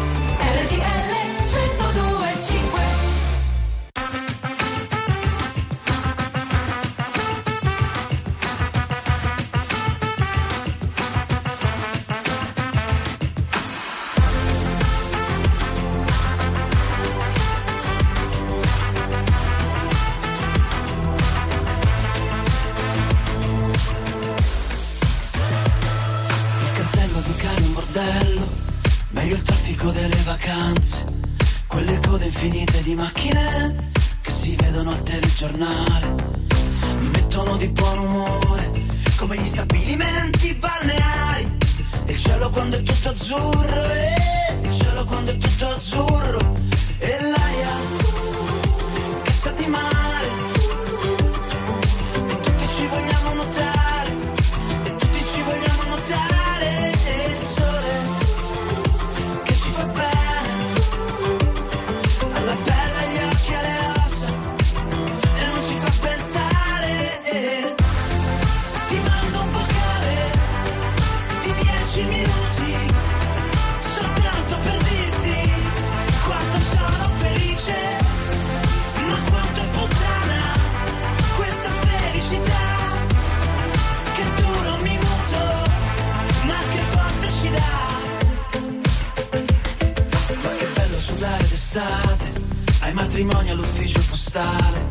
[93.21, 94.87] Ai matrimoni all'ufficio postale,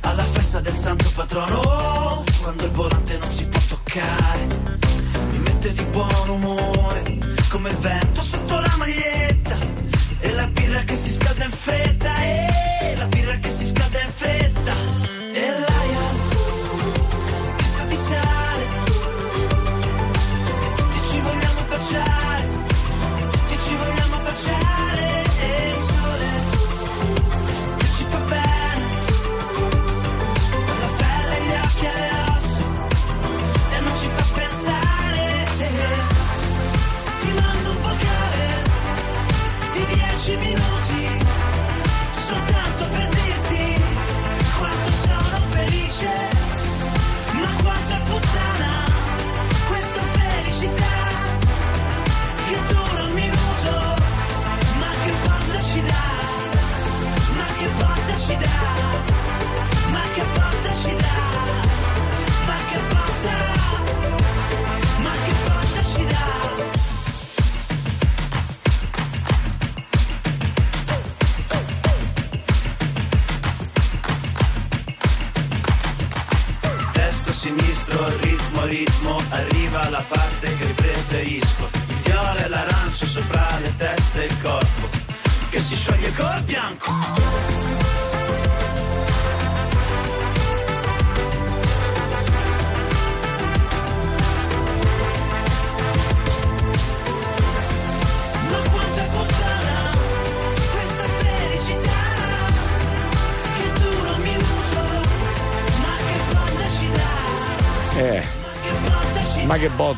[0.00, 4.46] alla festa del santo patrono, oh, quando il volante non si può toccare,
[5.30, 7.18] mi mette di buon umore,
[7.48, 9.56] come il vento sotto la maglietta,
[10.18, 13.59] e la birra che si scalda in fretta, e la birra che si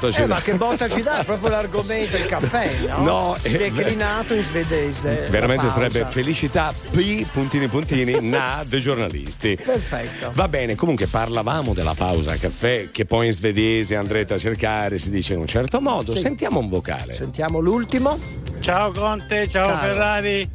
[0.03, 0.35] botta ci Eh, dà?
[0.35, 1.23] ma che botta ci dà?
[1.25, 3.03] Proprio l'argomento, il caffè, no?
[3.03, 5.27] No, eh, Declinato in svedese.
[5.31, 9.57] Veramente sarebbe felicità P puntini puntini na dei giornalisti.
[9.57, 10.31] Perfetto.
[10.35, 15.11] Va bene, comunque parlavamo della pausa caffè che poi in svedese andrete a cercare, si
[15.11, 16.13] dice in un certo modo.
[16.13, 16.19] Sì.
[16.19, 17.13] Sentiamo un vocale.
[17.13, 18.19] Sentiamo l'ultimo.
[18.61, 19.79] Ciao Conte, ciao Caro.
[19.81, 20.49] Ferrari.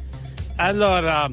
[0.56, 1.28] Allora,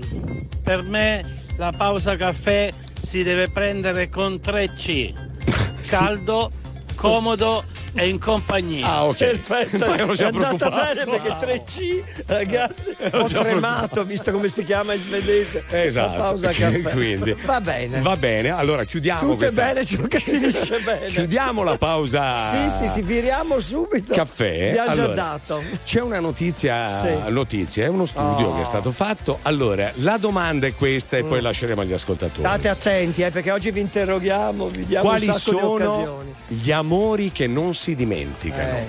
[0.64, 1.24] per me
[1.58, 2.70] la pausa caffè
[3.02, 5.14] si deve prendere con 3C.
[5.88, 6.52] Caldo,
[6.96, 7.64] comodo
[7.96, 8.86] e in compagnia.
[8.88, 9.18] Ah, ok.
[9.18, 10.94] Perfetto, è già andata preoccupato.
[11.06, 15.64] bene perché 3C, ragazzi, ho già tremato visto come si chiama in svedese.
[15.70, 16.18] Esatto.
[16.18, 16.82] La pausa caffè.
[16.92, 17.36] Quindi.
[17.46, 18.02] Va bene.
[18.02, 19.62] Va bene, allora chiudiamo Tutto questa...
[19.64, 21.08] è bene ciò che finisce bene.
[21.08, 22.50] Chiudiamo la pausa.
[22.50, 24.14] Sì, sì, sì, viriamo subito.
[24.14, 24.72] Caffè.
[24.72, 25.64] Vi ha già Allora, dato.
[25.86, 27.32] C'è una notizia, Sì.
[27.32, 28.56] notizia, è uno studio Oh.
[28.56, 29.40] che è stato fatto.
[29.44, 32.42] Allora, la domanda è questa e poi lasceremo agli ascoltatori.
[32.42, 36.34] State attenti, eh, perché oggi vi interroghiamo, vi diamo Quali un sacco di sono occasioni.
[36.48, 38.78] gli amori che non si dimenticano?
[38.78, 38.86] Eh,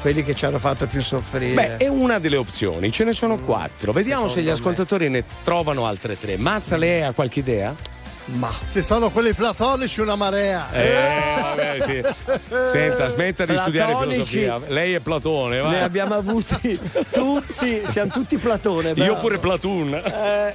[0.00, 1.54] quelli che ci hanno fatto più soffrire.
[1.54, 3.92] Beh, è una delle opzioni, ce ne sono quattro.
[3.92, 4.52] Vediamo se gli Secondo me.
[4.72, 6.36] ascoltatori ne trovano altre tre.
[6.38, 7.72] Mazza, lei ha qualche idea?
[8.24, 10.70] Ma Se sono quelli platonici, una marea.
[10.72, 10.94] Eh,
[11.40, 12.02] vabbè, sì.
[12.70, 14.38] Senta, smetta di studiare Platonici.
[14.38, 14.72] filosofia.
[14.72, 15.68] Lei è Platone, va.
[15.70, 16.78] ne abbiamo avuti
[17.10, 18.88] tutti, siamo tutti Platone.
[18.90, 19.18] Io bravo.
[19.18, 19.94] pure Platoon.
[19.94, 20.54] Eh,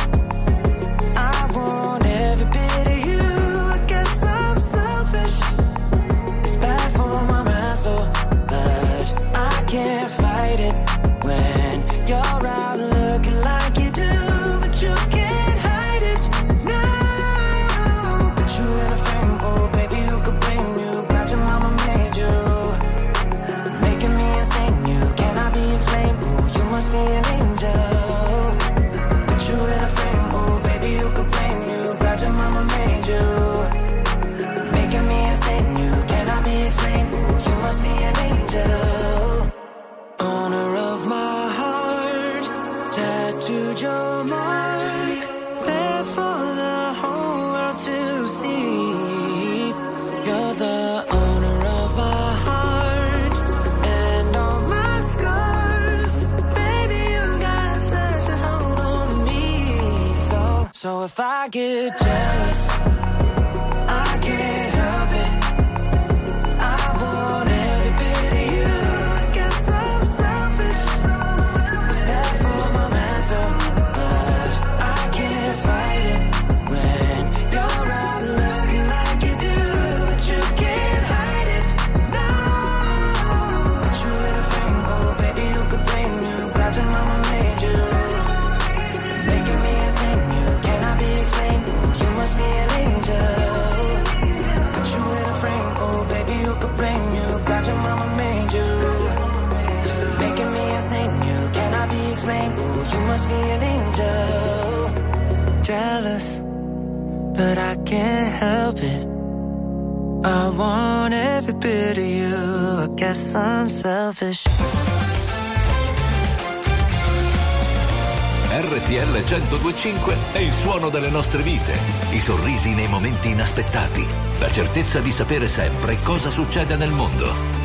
[123.21, 124.05] eventi inaspettati,
[124.39, 127.60] la certezza di sapere sempre cosa succede nel mondo.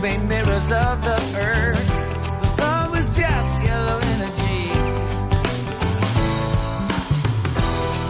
[0.00, 1.88] Made mirrors of the earth.
[2.40, 4.70] The sun was just yellow energy.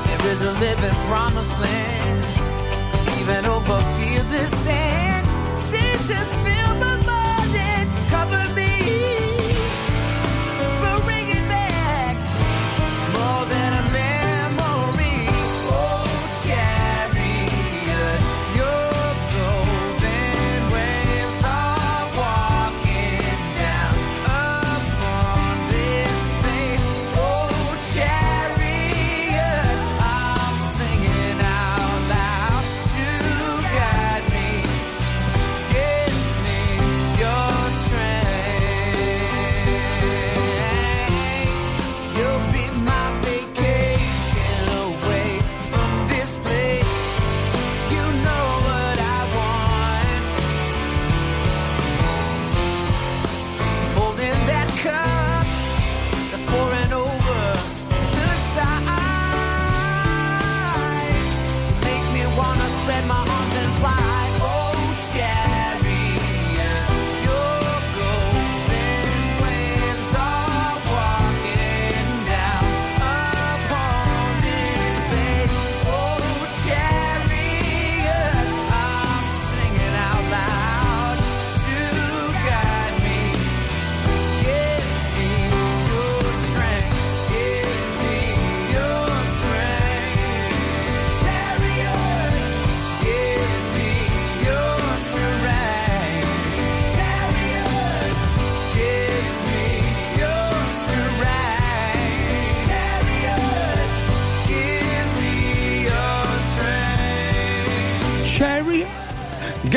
[0.06, 1.87] There is a living promised land,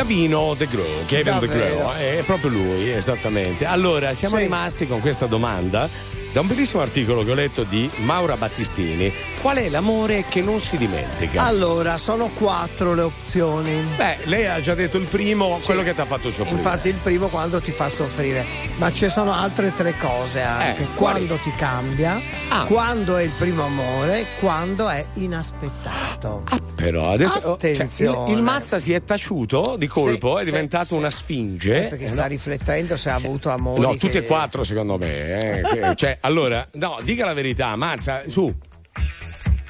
[0.01, 1.75] Gavino The Grow, Gavin Davvero.
[1.75, 3.65] Grow, è proprio lui, esattamente.
[3.67, 4.41] Allora, siamo Sì.
[4.41, 5.87] rimasti con questa domanda
[6.33, 9.13] da un bellissimo articolo che ho letto di Maura Battistini.
[9.41, 11.43] Qual è l'amore che non si dimentica?
[11.45, 13.75] Allora, sono quattro le opzioni.
[13.95, 16.57] Beh, lei ha già detto il primo, quello che ti ha fatto soffrire.
[16.57, 18.43] Infatti il primo quando ti fa soffrire,
[18.77, 20.81] ma ci sono altre tre cose anche.
[20.81, 22.19] Eh, quando ti cambia,
[22.49, 22.63] Ah.
[22.65, 26.43] quando è il primo amore, quando è inaspettato.
[26.81, 30.85] Però adesso oh, cioè, il, il Mazza si è taciuto di colpo, Sì, è diventato
[30.85, 30.93] sì.
[30.95, 31.85] una sfinge.
[31.85, 32.27] Eh, perché Eh, sta no?
[32.27, 33.81] riflettendo se ha avuto amori.
[33.81, 35.59] No, che- tutte e quattro secondo me.
[35.61, 38.53] eh, cioè, allora, no, dica la verità, Mazza, su.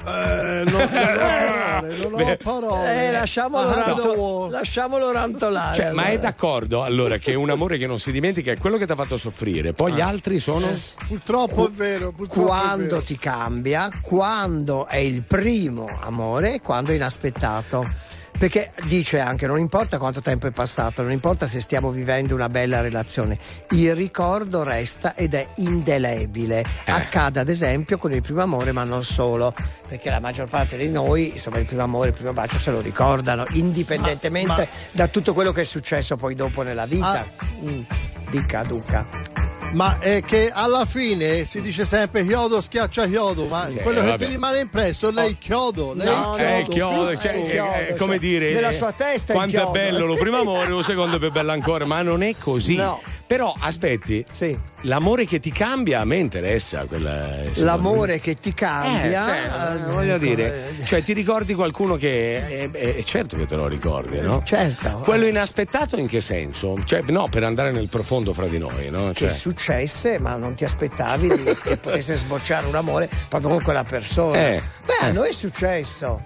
[0.05, 3.07] Eh, non ho parole, non ho Beh, parole.
[3.07, 5.75] Eh, lasciamolo, have ranto- no lasciamolo rantolare.
[5.75, 6.21] Cioè, ma è allora.
[6.21, 9.17] d'accordo allora che un amore che non si dimentica è quello che ti ha fatto
[9.17, 9.95] soffrire, poi Ah.
[9.95, 10.67] gli altri sono.
[11.07, 12.11] Purtroppo è vero.
[12.11, 13.01] Purtroppo è quando vero.
[13.03, 17.85] ti cambia, quando è il primo amore e quando è inaspettato.
[18.41, 22.49] Perché dice anche, non importa quanto tempo è passato, non importa se stiamo vivendo una
[22.49, 23.37] bella relazione,
[23.69, 26.61] il ricordo resta ed è indelebile.
[26.85, 26.91] Eh.
[26.91, 29.53] Accade ad esempio con il primo amore, ma non solo,
[29.87, 32.81] perché la maggior parte di noi, insomma, il primo amore, il primo bacio se lo
[32.81, 37.23] ricordano, indipendentemente da tutto quello che è successo poi dopo nella vita.
[37.63, 37.81] Mm.
[38.31, 39.50] Dica, Duca.
[39.71, 44.07] Ma è che alla fine si dice sempre chiodo schiaccia chiodo, ma Sì, quello che
[44.07, 44.25] vabbè.
[44.25, 47.21] ti rimane impresso lei chiodo, lei No, chiodo, Eh, chiodo, fisso.
[47.21, 49.71] cioè, chiodo, cioè, come dire, nella sua testa è quanto è chiodo.
[49.71, 52.75] bello lo primo amore, lo secondo è più bello ancora, ma non è così.
[52.75, 53.01] No.
[53.31, 54.59] Però aspetti, Sì.
[54.81, 56.83] l'amore che ti cambia a me interessa.
[56.83, 58.19] Quella, L'amore me.
[58.19, 62.69] che ti Eh, cambia, cioè, eh, voglio ecco, dire, eh, cioè ti ricordi qualcuno che
[62.73, 64.41] è, certo che te lo ricordi, no?
[64.43, 64.99] certo.
[65.05, 66.77] Quello inaspettato in che senso?
[66.83, 69.11] Cioè, no, per andare nel profondo fra di noi, no?
[69.13, 73.63] che Cioè, successe, ma non ti aspettavi di- che potesse sbocciare un amore proprio con
[73.63, 74.37] quella persona.
[74.37, 75.11] Eh, Beh, a eh.
[75.13, 76.21] noi è successo.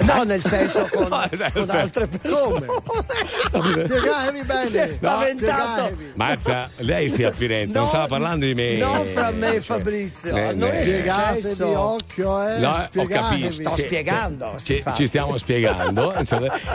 [0.00, 2.66] No, nel senso con, No, dai, con altre persone.
[3.50, 4.66] Spiegatevi bene.
[4.66, 5.96] Si è spaventato.
[6.18, 8.76] Mazza, lei stia a Firenze, non No, stava parlando di me.
[8.76, 11.78] non fra me e Cioè, Fabrizio, noi ne- è Spiegatevi, successo.
[11.78, 12.58] occhio, eh.
[12.58, 13.50] No, ho capito.
[13.52, 16.12] Sto Sì, spiegando, sì, ci, stiamo spiegando.
[16.12, 16.20] e,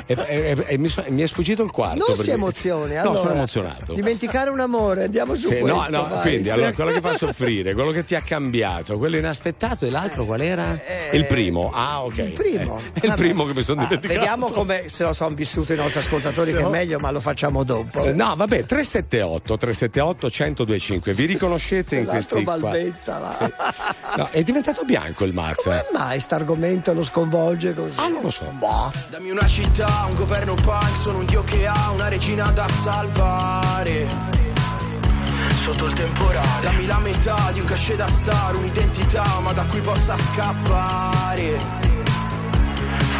[0.08, 1.98] e- e- e mi, so- mi è sfuggito il quarto.
[1.98, 3.16] Non perché- si emozioni, No, allora.
[3.18, 3.94] sono emozionato.
[3.94, 5.92] Dimenticare un amore, andiamo su Sì, no, questo.
[5.92, 6.50] no, vai, quindi sì.
[6.50, 10.40] allora quello che fa soffrire, quello che ti ha cambiato, quello inaspettato e l'altro qual
[10.42, 10.80] era?
[11.12, 11.70] il primo.
[11.74, 12.18] Ah, ok.
[12.18, 12.80] Il primo.
[12.94, 14.20] Eh, è il primo che mi sono Ah, dimenticato.
[14.20, 17.64] vediamo come se lo sono vissuto i nostri ascoltatori, che è meglio, ma lo facciamo
[17.66, 18.04] dopo.
[18.06, 21.14] Eh, No, vabbè, 378 378 1025.
[21.14, 22.58] Vi riconoscete in questi qua?
[22.58, 23.52] balbetta là.
[24.16, 25.84] No, è diventato bianco il mazza.
[25.84, 28.00] Come mai sto argomento lo sconvolge così?
[28.00, 28.46] Ah, non lo so.
[28.58, 28.92] Boh.
[29.10, 34.08] Dammi una città, un governo punk, sono un dio che ha una regina da salvare.
[35.64, 36.62] Sotto il temporale.
[36.62, 41.93] Dammi la metà di un cachet da star, un'identità, ma da cui possa scappare.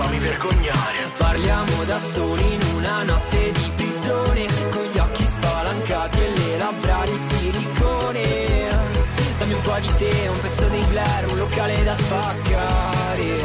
[0.04, 1.08] Fammi vergognare.
[1.16, 7.04] Parliamo da soli in una notte di prigione, con gli occhi spalancati e le labbra
[7.06, 8.22] di silicone.
[9.38, 13.40] Dammi un po' di te, un pezzo di Blair, un locale da spaccare.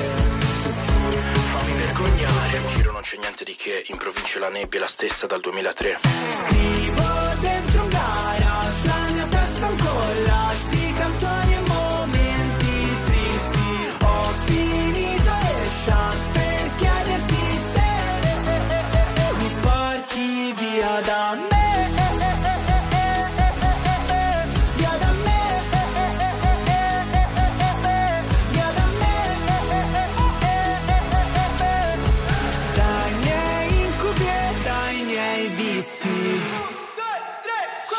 [1.53, 2.57] Fammi vergognare.
[2.57, 5.41] In giro non c'è niente di che, in provincia la nebbia è la stessa dal
[5.41, 6.01] 2003.
[6.03, 7.03] Scrivo
[7.39, 10.78] dentro un garage, la mia testa è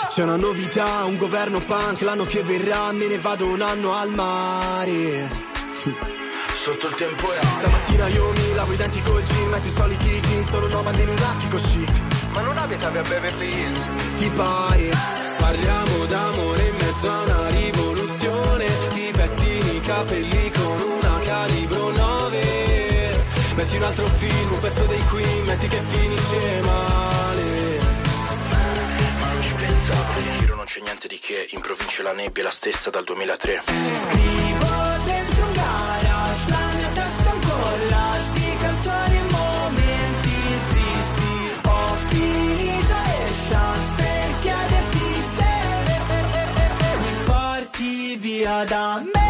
[0.10, 4.10] C'è una novità, un governo punk, l'anno che verrà me ne vado un anno al
[4.11, 5.30] mare.
[6.56, 10.49] Sotto il temporale Stamattina io mi lavo i denti col gin Metto i soliti jeans,
[10.49, 11.90] sono nomade in un attico chic
[12.34, 13.90] Ma non abitavi a Beverly Hills?
[14.15, 14.90] Ti pare?
[15.38, 23.23] Parliamo d'amore in mezzo a una rivoluzione Ti pettini i capelli con una calibro 9
[23.56, 27.78] Metti un altro film, un pezzo dei Queen Metti che finisce male
[30.70, 34.68] c'è niente di che In provincia la nebbia è la stessa dal 2003 Scrivo
[35.04, 40.36] dentro un garage La mia testa collage di canzoni e momenti
[40.70, 45.54] tristi Ho finito le chance per chiederti se
[47.00, 49.28] Mi porti via da me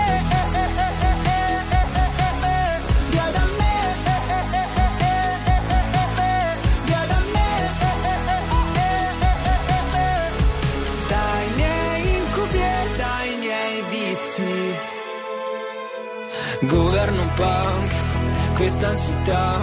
[16.70, 19.60] Governo punk, questa città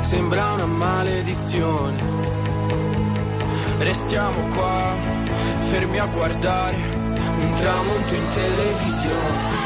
[0.00, 1.96] sembra una maledizione.
[3.78, 4.94] Restiamo qua,
[5.60, 9.65] fermi a guardare un tramonto in televisione.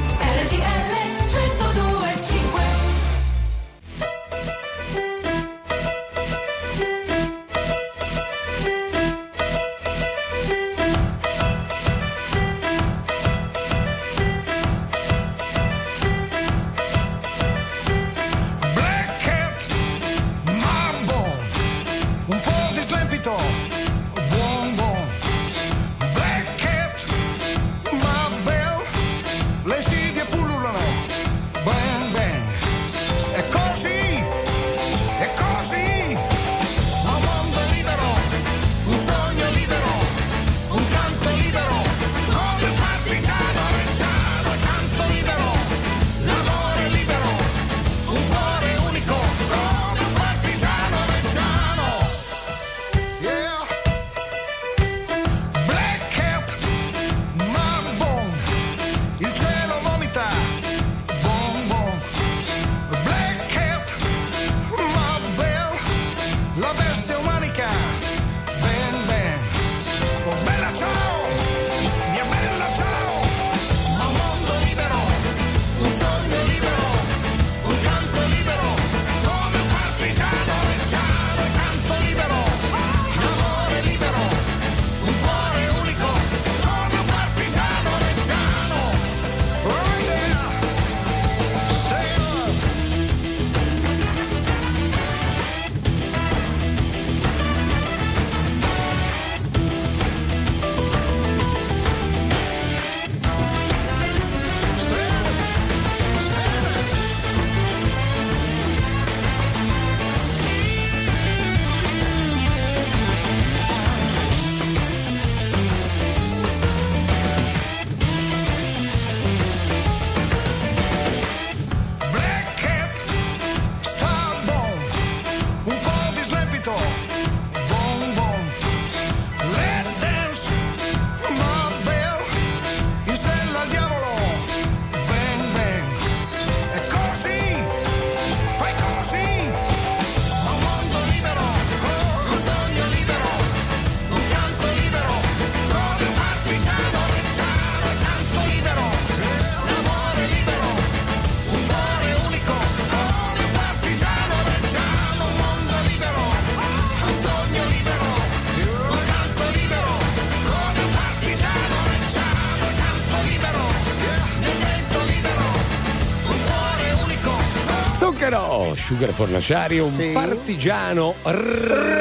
[168.91, 170.09] Sugar Fornaciari un Sì.
[170.11, 171.15] partigiano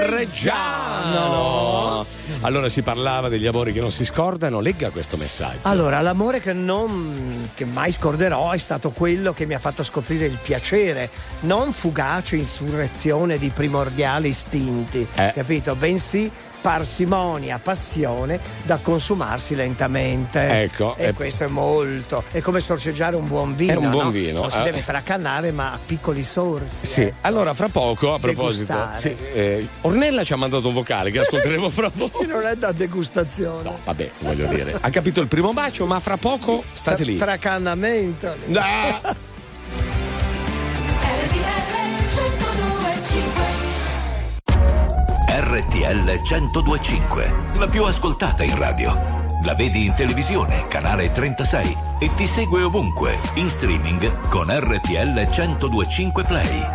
[0.09, 2.05] reggiano.
[2.41, 5.59] Allora si parlava degli amori che non si scordano, legga questo messaggio.
[5.63, 10.27] Allora, l'amore che non che mai scorderò è stato quello che mi ha fatto scoprire
[10.27, 11.11] il piacere,
[11.43, 15.33] non fugace insurrezione di primordiali istinti, Eh.
[15.33, 15.77] capito?
[15.77, 16.29] Bensì
[16.61, 20.63] parsimonia, passione da consumarsi lentamente.
[20.63, 21.13] Ecco, E eh.
[21.13, 22.25] questo è molto.
[22.31, 23.73] È come sorseggiare un buon vino.
[23.73, 24.11] È un buon no?
[24.11, 24.63] vino, Non si eh.
[24.63, 26.87] deve tracannare, ma a piccoli sorsi.
[26.87, 31.21] Sì, allora fra poco, a proposito, sì, eh, Ornella ci ha mandato un vocale che
[31.21, 32.25] ascolteremo fra poco.
[32.25, 33.63] Non è da degustazione.
[33.63, 34.77] No, vabbè, voglio dire.
[34.81, 37.17] Ha capito il primo bacio, ma fra poco state lì.
[37.17, 38.35] Tracannamento.
[38.55, 39.29] Ah!
[45.51, 48.95] RTL 1025, la più ascoltata in radio.
[49.43, 56.23] La vedi in televisione, canale 36 e ti segue ovunque, in streaming con RTL 1025
[56.23, 56.67] Play.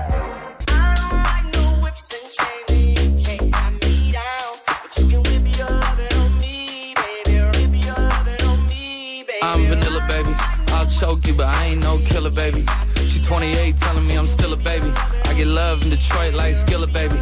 [9.41, 10.35] I'm vanilla, baby.
[10.73, 12.65] I'll choke you, but I ain't no killer, baby.
[13.07, 14.91] She 28, telling me I'm still a baby.
[15.23, 17.21] I get love in Detroit like Skilla, baby.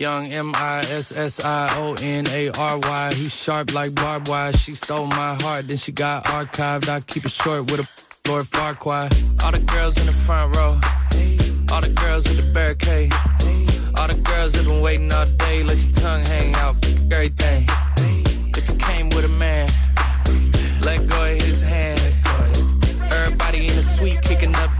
[0.00, 3.12] Young M I S S I O N A R Y.
[3.12, 4.50] He's sharp like barbed wire.
[4.54, 6.88] She stole my heart, then she got archived.
[6.88, 7.86] I keep it short with a
[8.26, 9.12] Lord Farquaad.
[9.44, 10.80] All the girls in the front row.
[11.70, 13.12] All the girls at the barricade.
[13.98, 15.62] All the girls have been waiting all day.
[15.64, 16.76] Let your tongue hang out.
[17.12, 17.66] Everything.
[18.56, 19.68] If you came with a man,
[20.80, 22.00] let go of his hand.
[23.12, 24.79] Everybody in the suite kicking up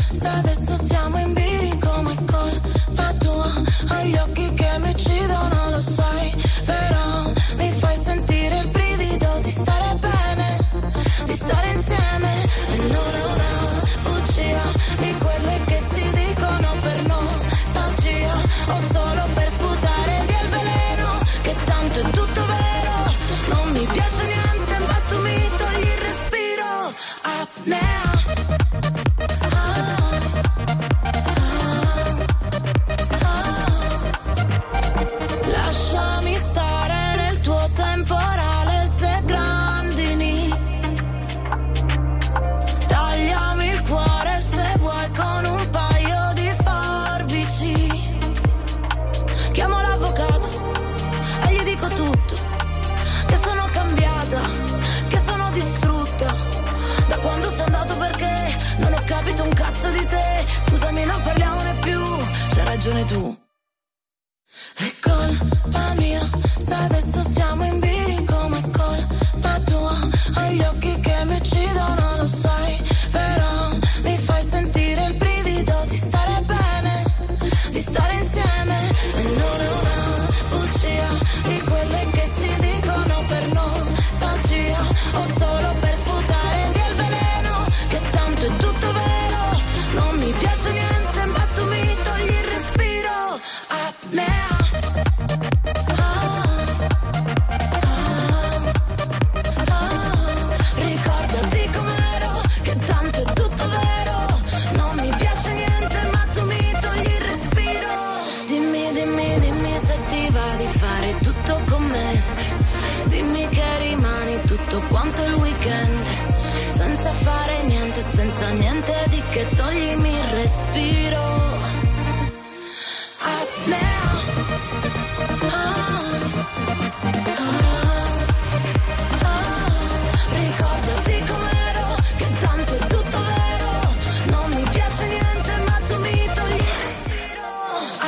[0.21, 3.51] se adesso siamo in bilico, ma è colpa tua.
[3.87, 6.31] Hai gli occhi che mi uccidono, lo sai,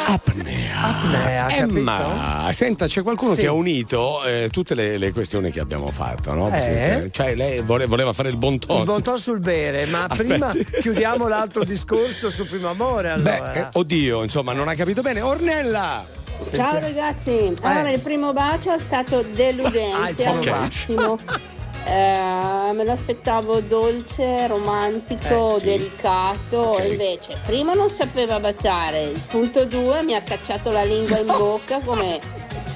[0.06, 0.82] Apnea.
[0.82, 3.42] Apnea, Emma, senta, c'è qualcuno Sì.
[3.42, 6.50] che ha unito eh, tutte le, le questioni che abbiamo fatto, no?
[6.54, 7.10] Eh?
[7.12, 8.80] Cioè, lei vole- voleva fare il bon ton.
[8.80, 10.24] Il buon ton sul bere, ma Aspetti.
[10.30, 13.10] prima chiudiamo l'altro discorso sul primo amore.
[13.12, 13.52] Allora.
[13.54, 15.22] Beh, eh, oddio, insomma, non ha capito bene.
[15.22, 16.06] Ornella!
[16.54, 21.20] Ciao ragazzi, allora il primo bacio è stato deludente Ah, il
[21.86, 25.66] Eh, me l'aspettavo dolce, romantico, Eh, sì.
[25.66, 26.80] delicato, Ok.
[26.80, 31.28] e invece primo non sapeva baciare, il punto due mi ha cacciato la lingua in
[31.28, 32.20] bocca come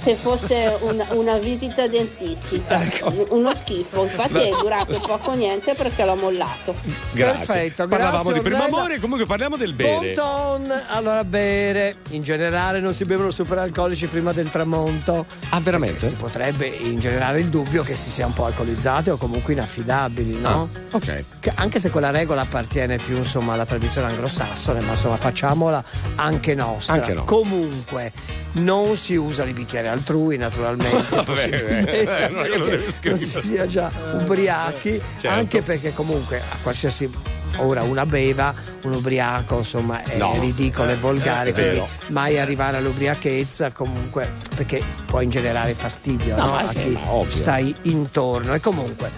[0.08, 3.26] se fosse una, una visita dentistica, Ecco.
[3.32, 6.74] uno schifo, infatti è durato poco niente perché l'ho mollato.
[7.12, 7.46] Grazie.
[7.46, 10.14] Perfetto, Parlavamo grazie, di primo amore, comunque parliamo del Bon bere.
[10.14, 15.26] ton, allora bere, in generale non si bevono superalcolici prima del tramonto.
[15.50, 16.08] Ah, veramente?
[16.08, 20.70] Si potrebbe ingenerare il dubbio che si sia un po' alcolizzati o comunque inaffidabili, no?
[20.74, 21.24] Ah, ok.
[21.42, 25.84] Che anche se quella regola appartiene più insomma alla tradizione anglosassone, ma insomma facciamola
[26.16, 26.94] anche nostra.
[26.94, 27.26] Anche no.
[27.26, 28.12] Comunque
[28.54, 31.16] non si usano i bicchieri altrui, naturalmente.
[31.16, 32.44] Vabbè, non
[33.02, 35.28] che non si sia già ubriachi, Certo.
[35.38, 37.10] anche perché comunque a qualsiasi
[37.60, 38.54] ora una beva,
[38.84, 40.38] un ubriaco insomma è No.
[40.40, 46.56] ridicolo e Eh, volgare, quindi mai arrivare all'ubriachezza comunque perché può ingenerare fastidio No, no?
[46.56, 46.98] a sì, chi
[47.30, 49.10] stai intorno e comunque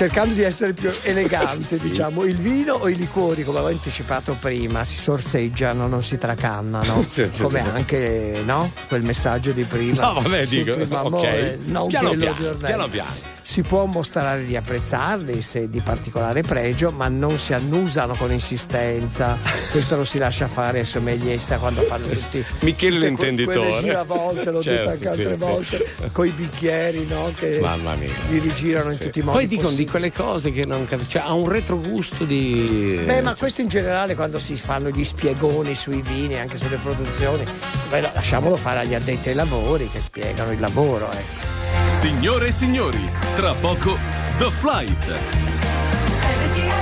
[0.00, 1.80] cercando di essere più elegante, Sì.
[1.80, 7.04] diciamo, il vino o i liquori, come avevo anticipato prima, si sorseggiano, non si tracannano,
[7.08, 8.72] Sì, come anche no?
[8.88, 10.00] quel messaggio di prima.
[10.12, 11.04] No, vabbè, dico, primo ok.
[11.04, 13.10] amore, non Piano quello piano, di piano piano.
[13.50, 19.36] Si può mostrare di apprezzarli se di particolare pregio, ma non si annusano con insistenza.
[19.72, 23.58] Questo lo si lascia fare ai sommeliessa quando fanno tutti Michele tutte que- l'intenditore.
[23.70, 25.44] Quelle giravolte, l'ho Certo, detto anche altre sì, sì.
[25.50, 27.32] volte, con i bicchieri, no?
[27.36, 28.12] Che Mamma mia.
[28.28, 29.02] li rigirano in Sì.
[29.02, 29.36] tutti i modi.
[29.38, 29.90] Poi dicono di possibili.
[29.90, 31.10] quelle cose che non capisco.
[31.10, 33.00] Cioè, ha un retrogusto di.
[33.04, 37.44] Beh, ma questo in generale quando si fanno gli spiegoni sui vini, anche sulle produzioni,
[37.90, 41.10] beh, lasciamolo fare agli addetti ai lavori che spiegano il lavoro.
[41.10, 41.79] Ecco.
[42.00, 43.06] Signore e signori,
[43.36, 43.98] tra poco
[44.38, 45.06] The Flight.
[45.10, 46.80] RTL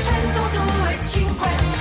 [0.00, 1.75] 102.5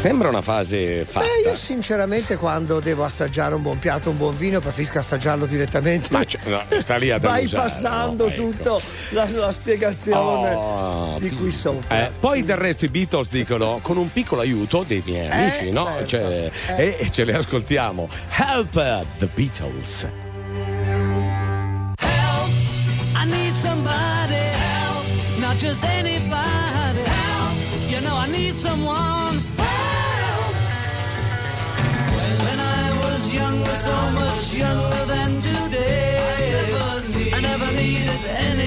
[0.00, 1.26] Sembra una fase fatta.
[1.26, 6.08] Beh, io sinceramente quando devo assaggiare un buon piatto, un buon vino, preferisco assaggiarlo direttamente.
[6.10, 8.30] Ma cioè, no, sta lì ad Vai passando no?
[8.32, 8.40] Ecco.
[8.50, 11.18] tutto la, la spiegazione Oh.
[11.20, 12.06] di qui sopra.
[12.06, 15.70] Eh, poi del resto i Beatles dicono con un piccolo aiuto dei miei Eh, amici,
[15.70, 15.84] no?
[15.84, 16.06] certo.
[16.06, 16.82] Cioè, Eh.
[16.82, 18.08] e, e ce le ascoltiamo.
[18.30, 20.06] Help the Beatles.
[23.14, 25.04] I need somebody help,
[25.40, 27.90] not just anybody help.
[27.90, 29.38] You know I need someone
[33.32, 36.18] younger, so much younger than today,
[37.32, 38.59] I never, needed anybody's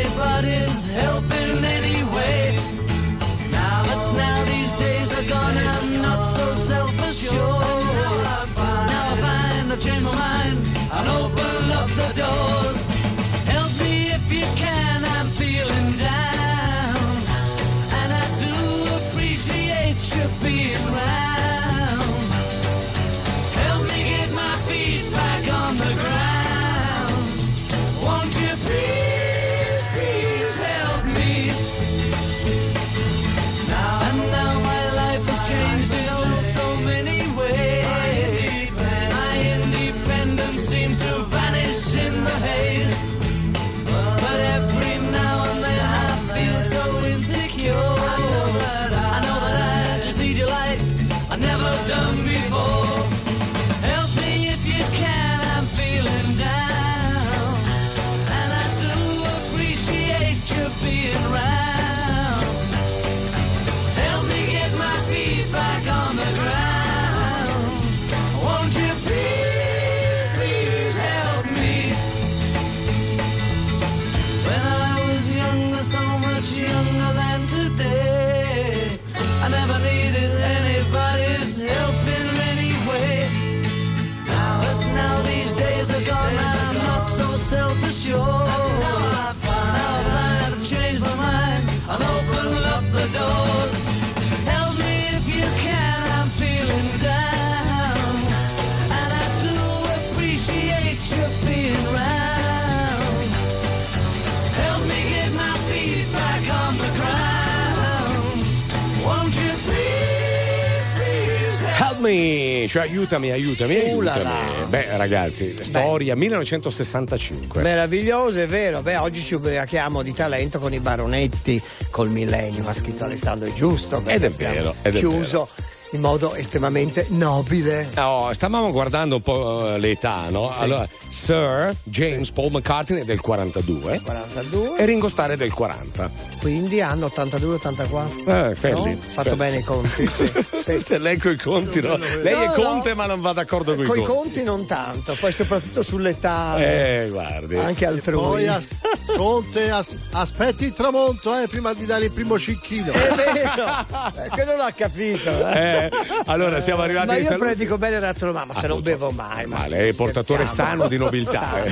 [112.67, 114.29] cioè aiutami, aiutami, aiutami.
[114.69, 117.61] Beh, ragazzi, storia 1965.
[117.61, 118.81] Meraviglioso, è vero.
[118.81, 123.53] Beh, oggi ci ubriachiamo di talento con i baronetti, col millennium, ha scritto Alessandro, è
[123.53, 124.03] giusto.
[124.05, 125.47] Ed è vero, ed è chiuso
[125.93, 127.89] in modo estremamente nobile.
[127.95, 130.49] No, stavamo guardando un po' eh, l'età, no?
[130.51, 134.77] Allora, Sir James Paul McCartney è del 42 42.
[134.77, 136.09] e Ringo Starr è del 40.
[136.39, 138.29] Quindi anno 82-84.
[138.51, 138.95] Eh, quelli.
[138.95, 139.01] No?
[139.01, 140.07] Fatto bene i conti.
[140.07, 140.31] Sì.
[140.83, 141.95] Se lei coi conti, no?
[142.21, 142.95] Lei è No, conte, no.
[142.95, 144.21] ma non va d'accordo con i Con i conti.
[144.21, 146.55] conti non tanto, poi soprattutto sull'età.
[146.57, 147.57] Eh, guardi.
[147.57, 148.21] Anche altrui.
[148.21, 148.67] Poi as-
[149.15, 152.91] Conte, as- aspetti il tramonto eh, prima di dare il primo cicchino.
[152.91, 155.29] È vero, eh, quello l'ha capito.
[155.49, 155.82] Eh,
[156.25, 157.43] allora siamo arrivati Ma io saluti.
[157.43, 159.45] predico bene razzo ma se non bevo mai.
[159.45, 161.65] Ma Ma lei è portatore sano di nobiltà.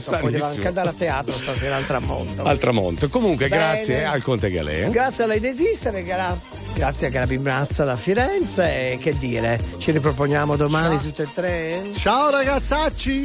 [0.00, 0.40] Sano, eh.
[0.40, 2.42] anche andare a teatro stasera al tramonto.
[2.42, 3.08] Al tramonto.
[3.08, 3.62] Comunque, Bene.
[3.62, 4.90] grazie al Conte Galè.
[4.90, 6.38] Grazie a lei di esistere, gra-
[6.74, 11.82] grazie a Grabi Brazza da Firenze e che dire, ci riproponiamo domani tutte e tre?
[11.94, 13.16] Ciao ragazzacci!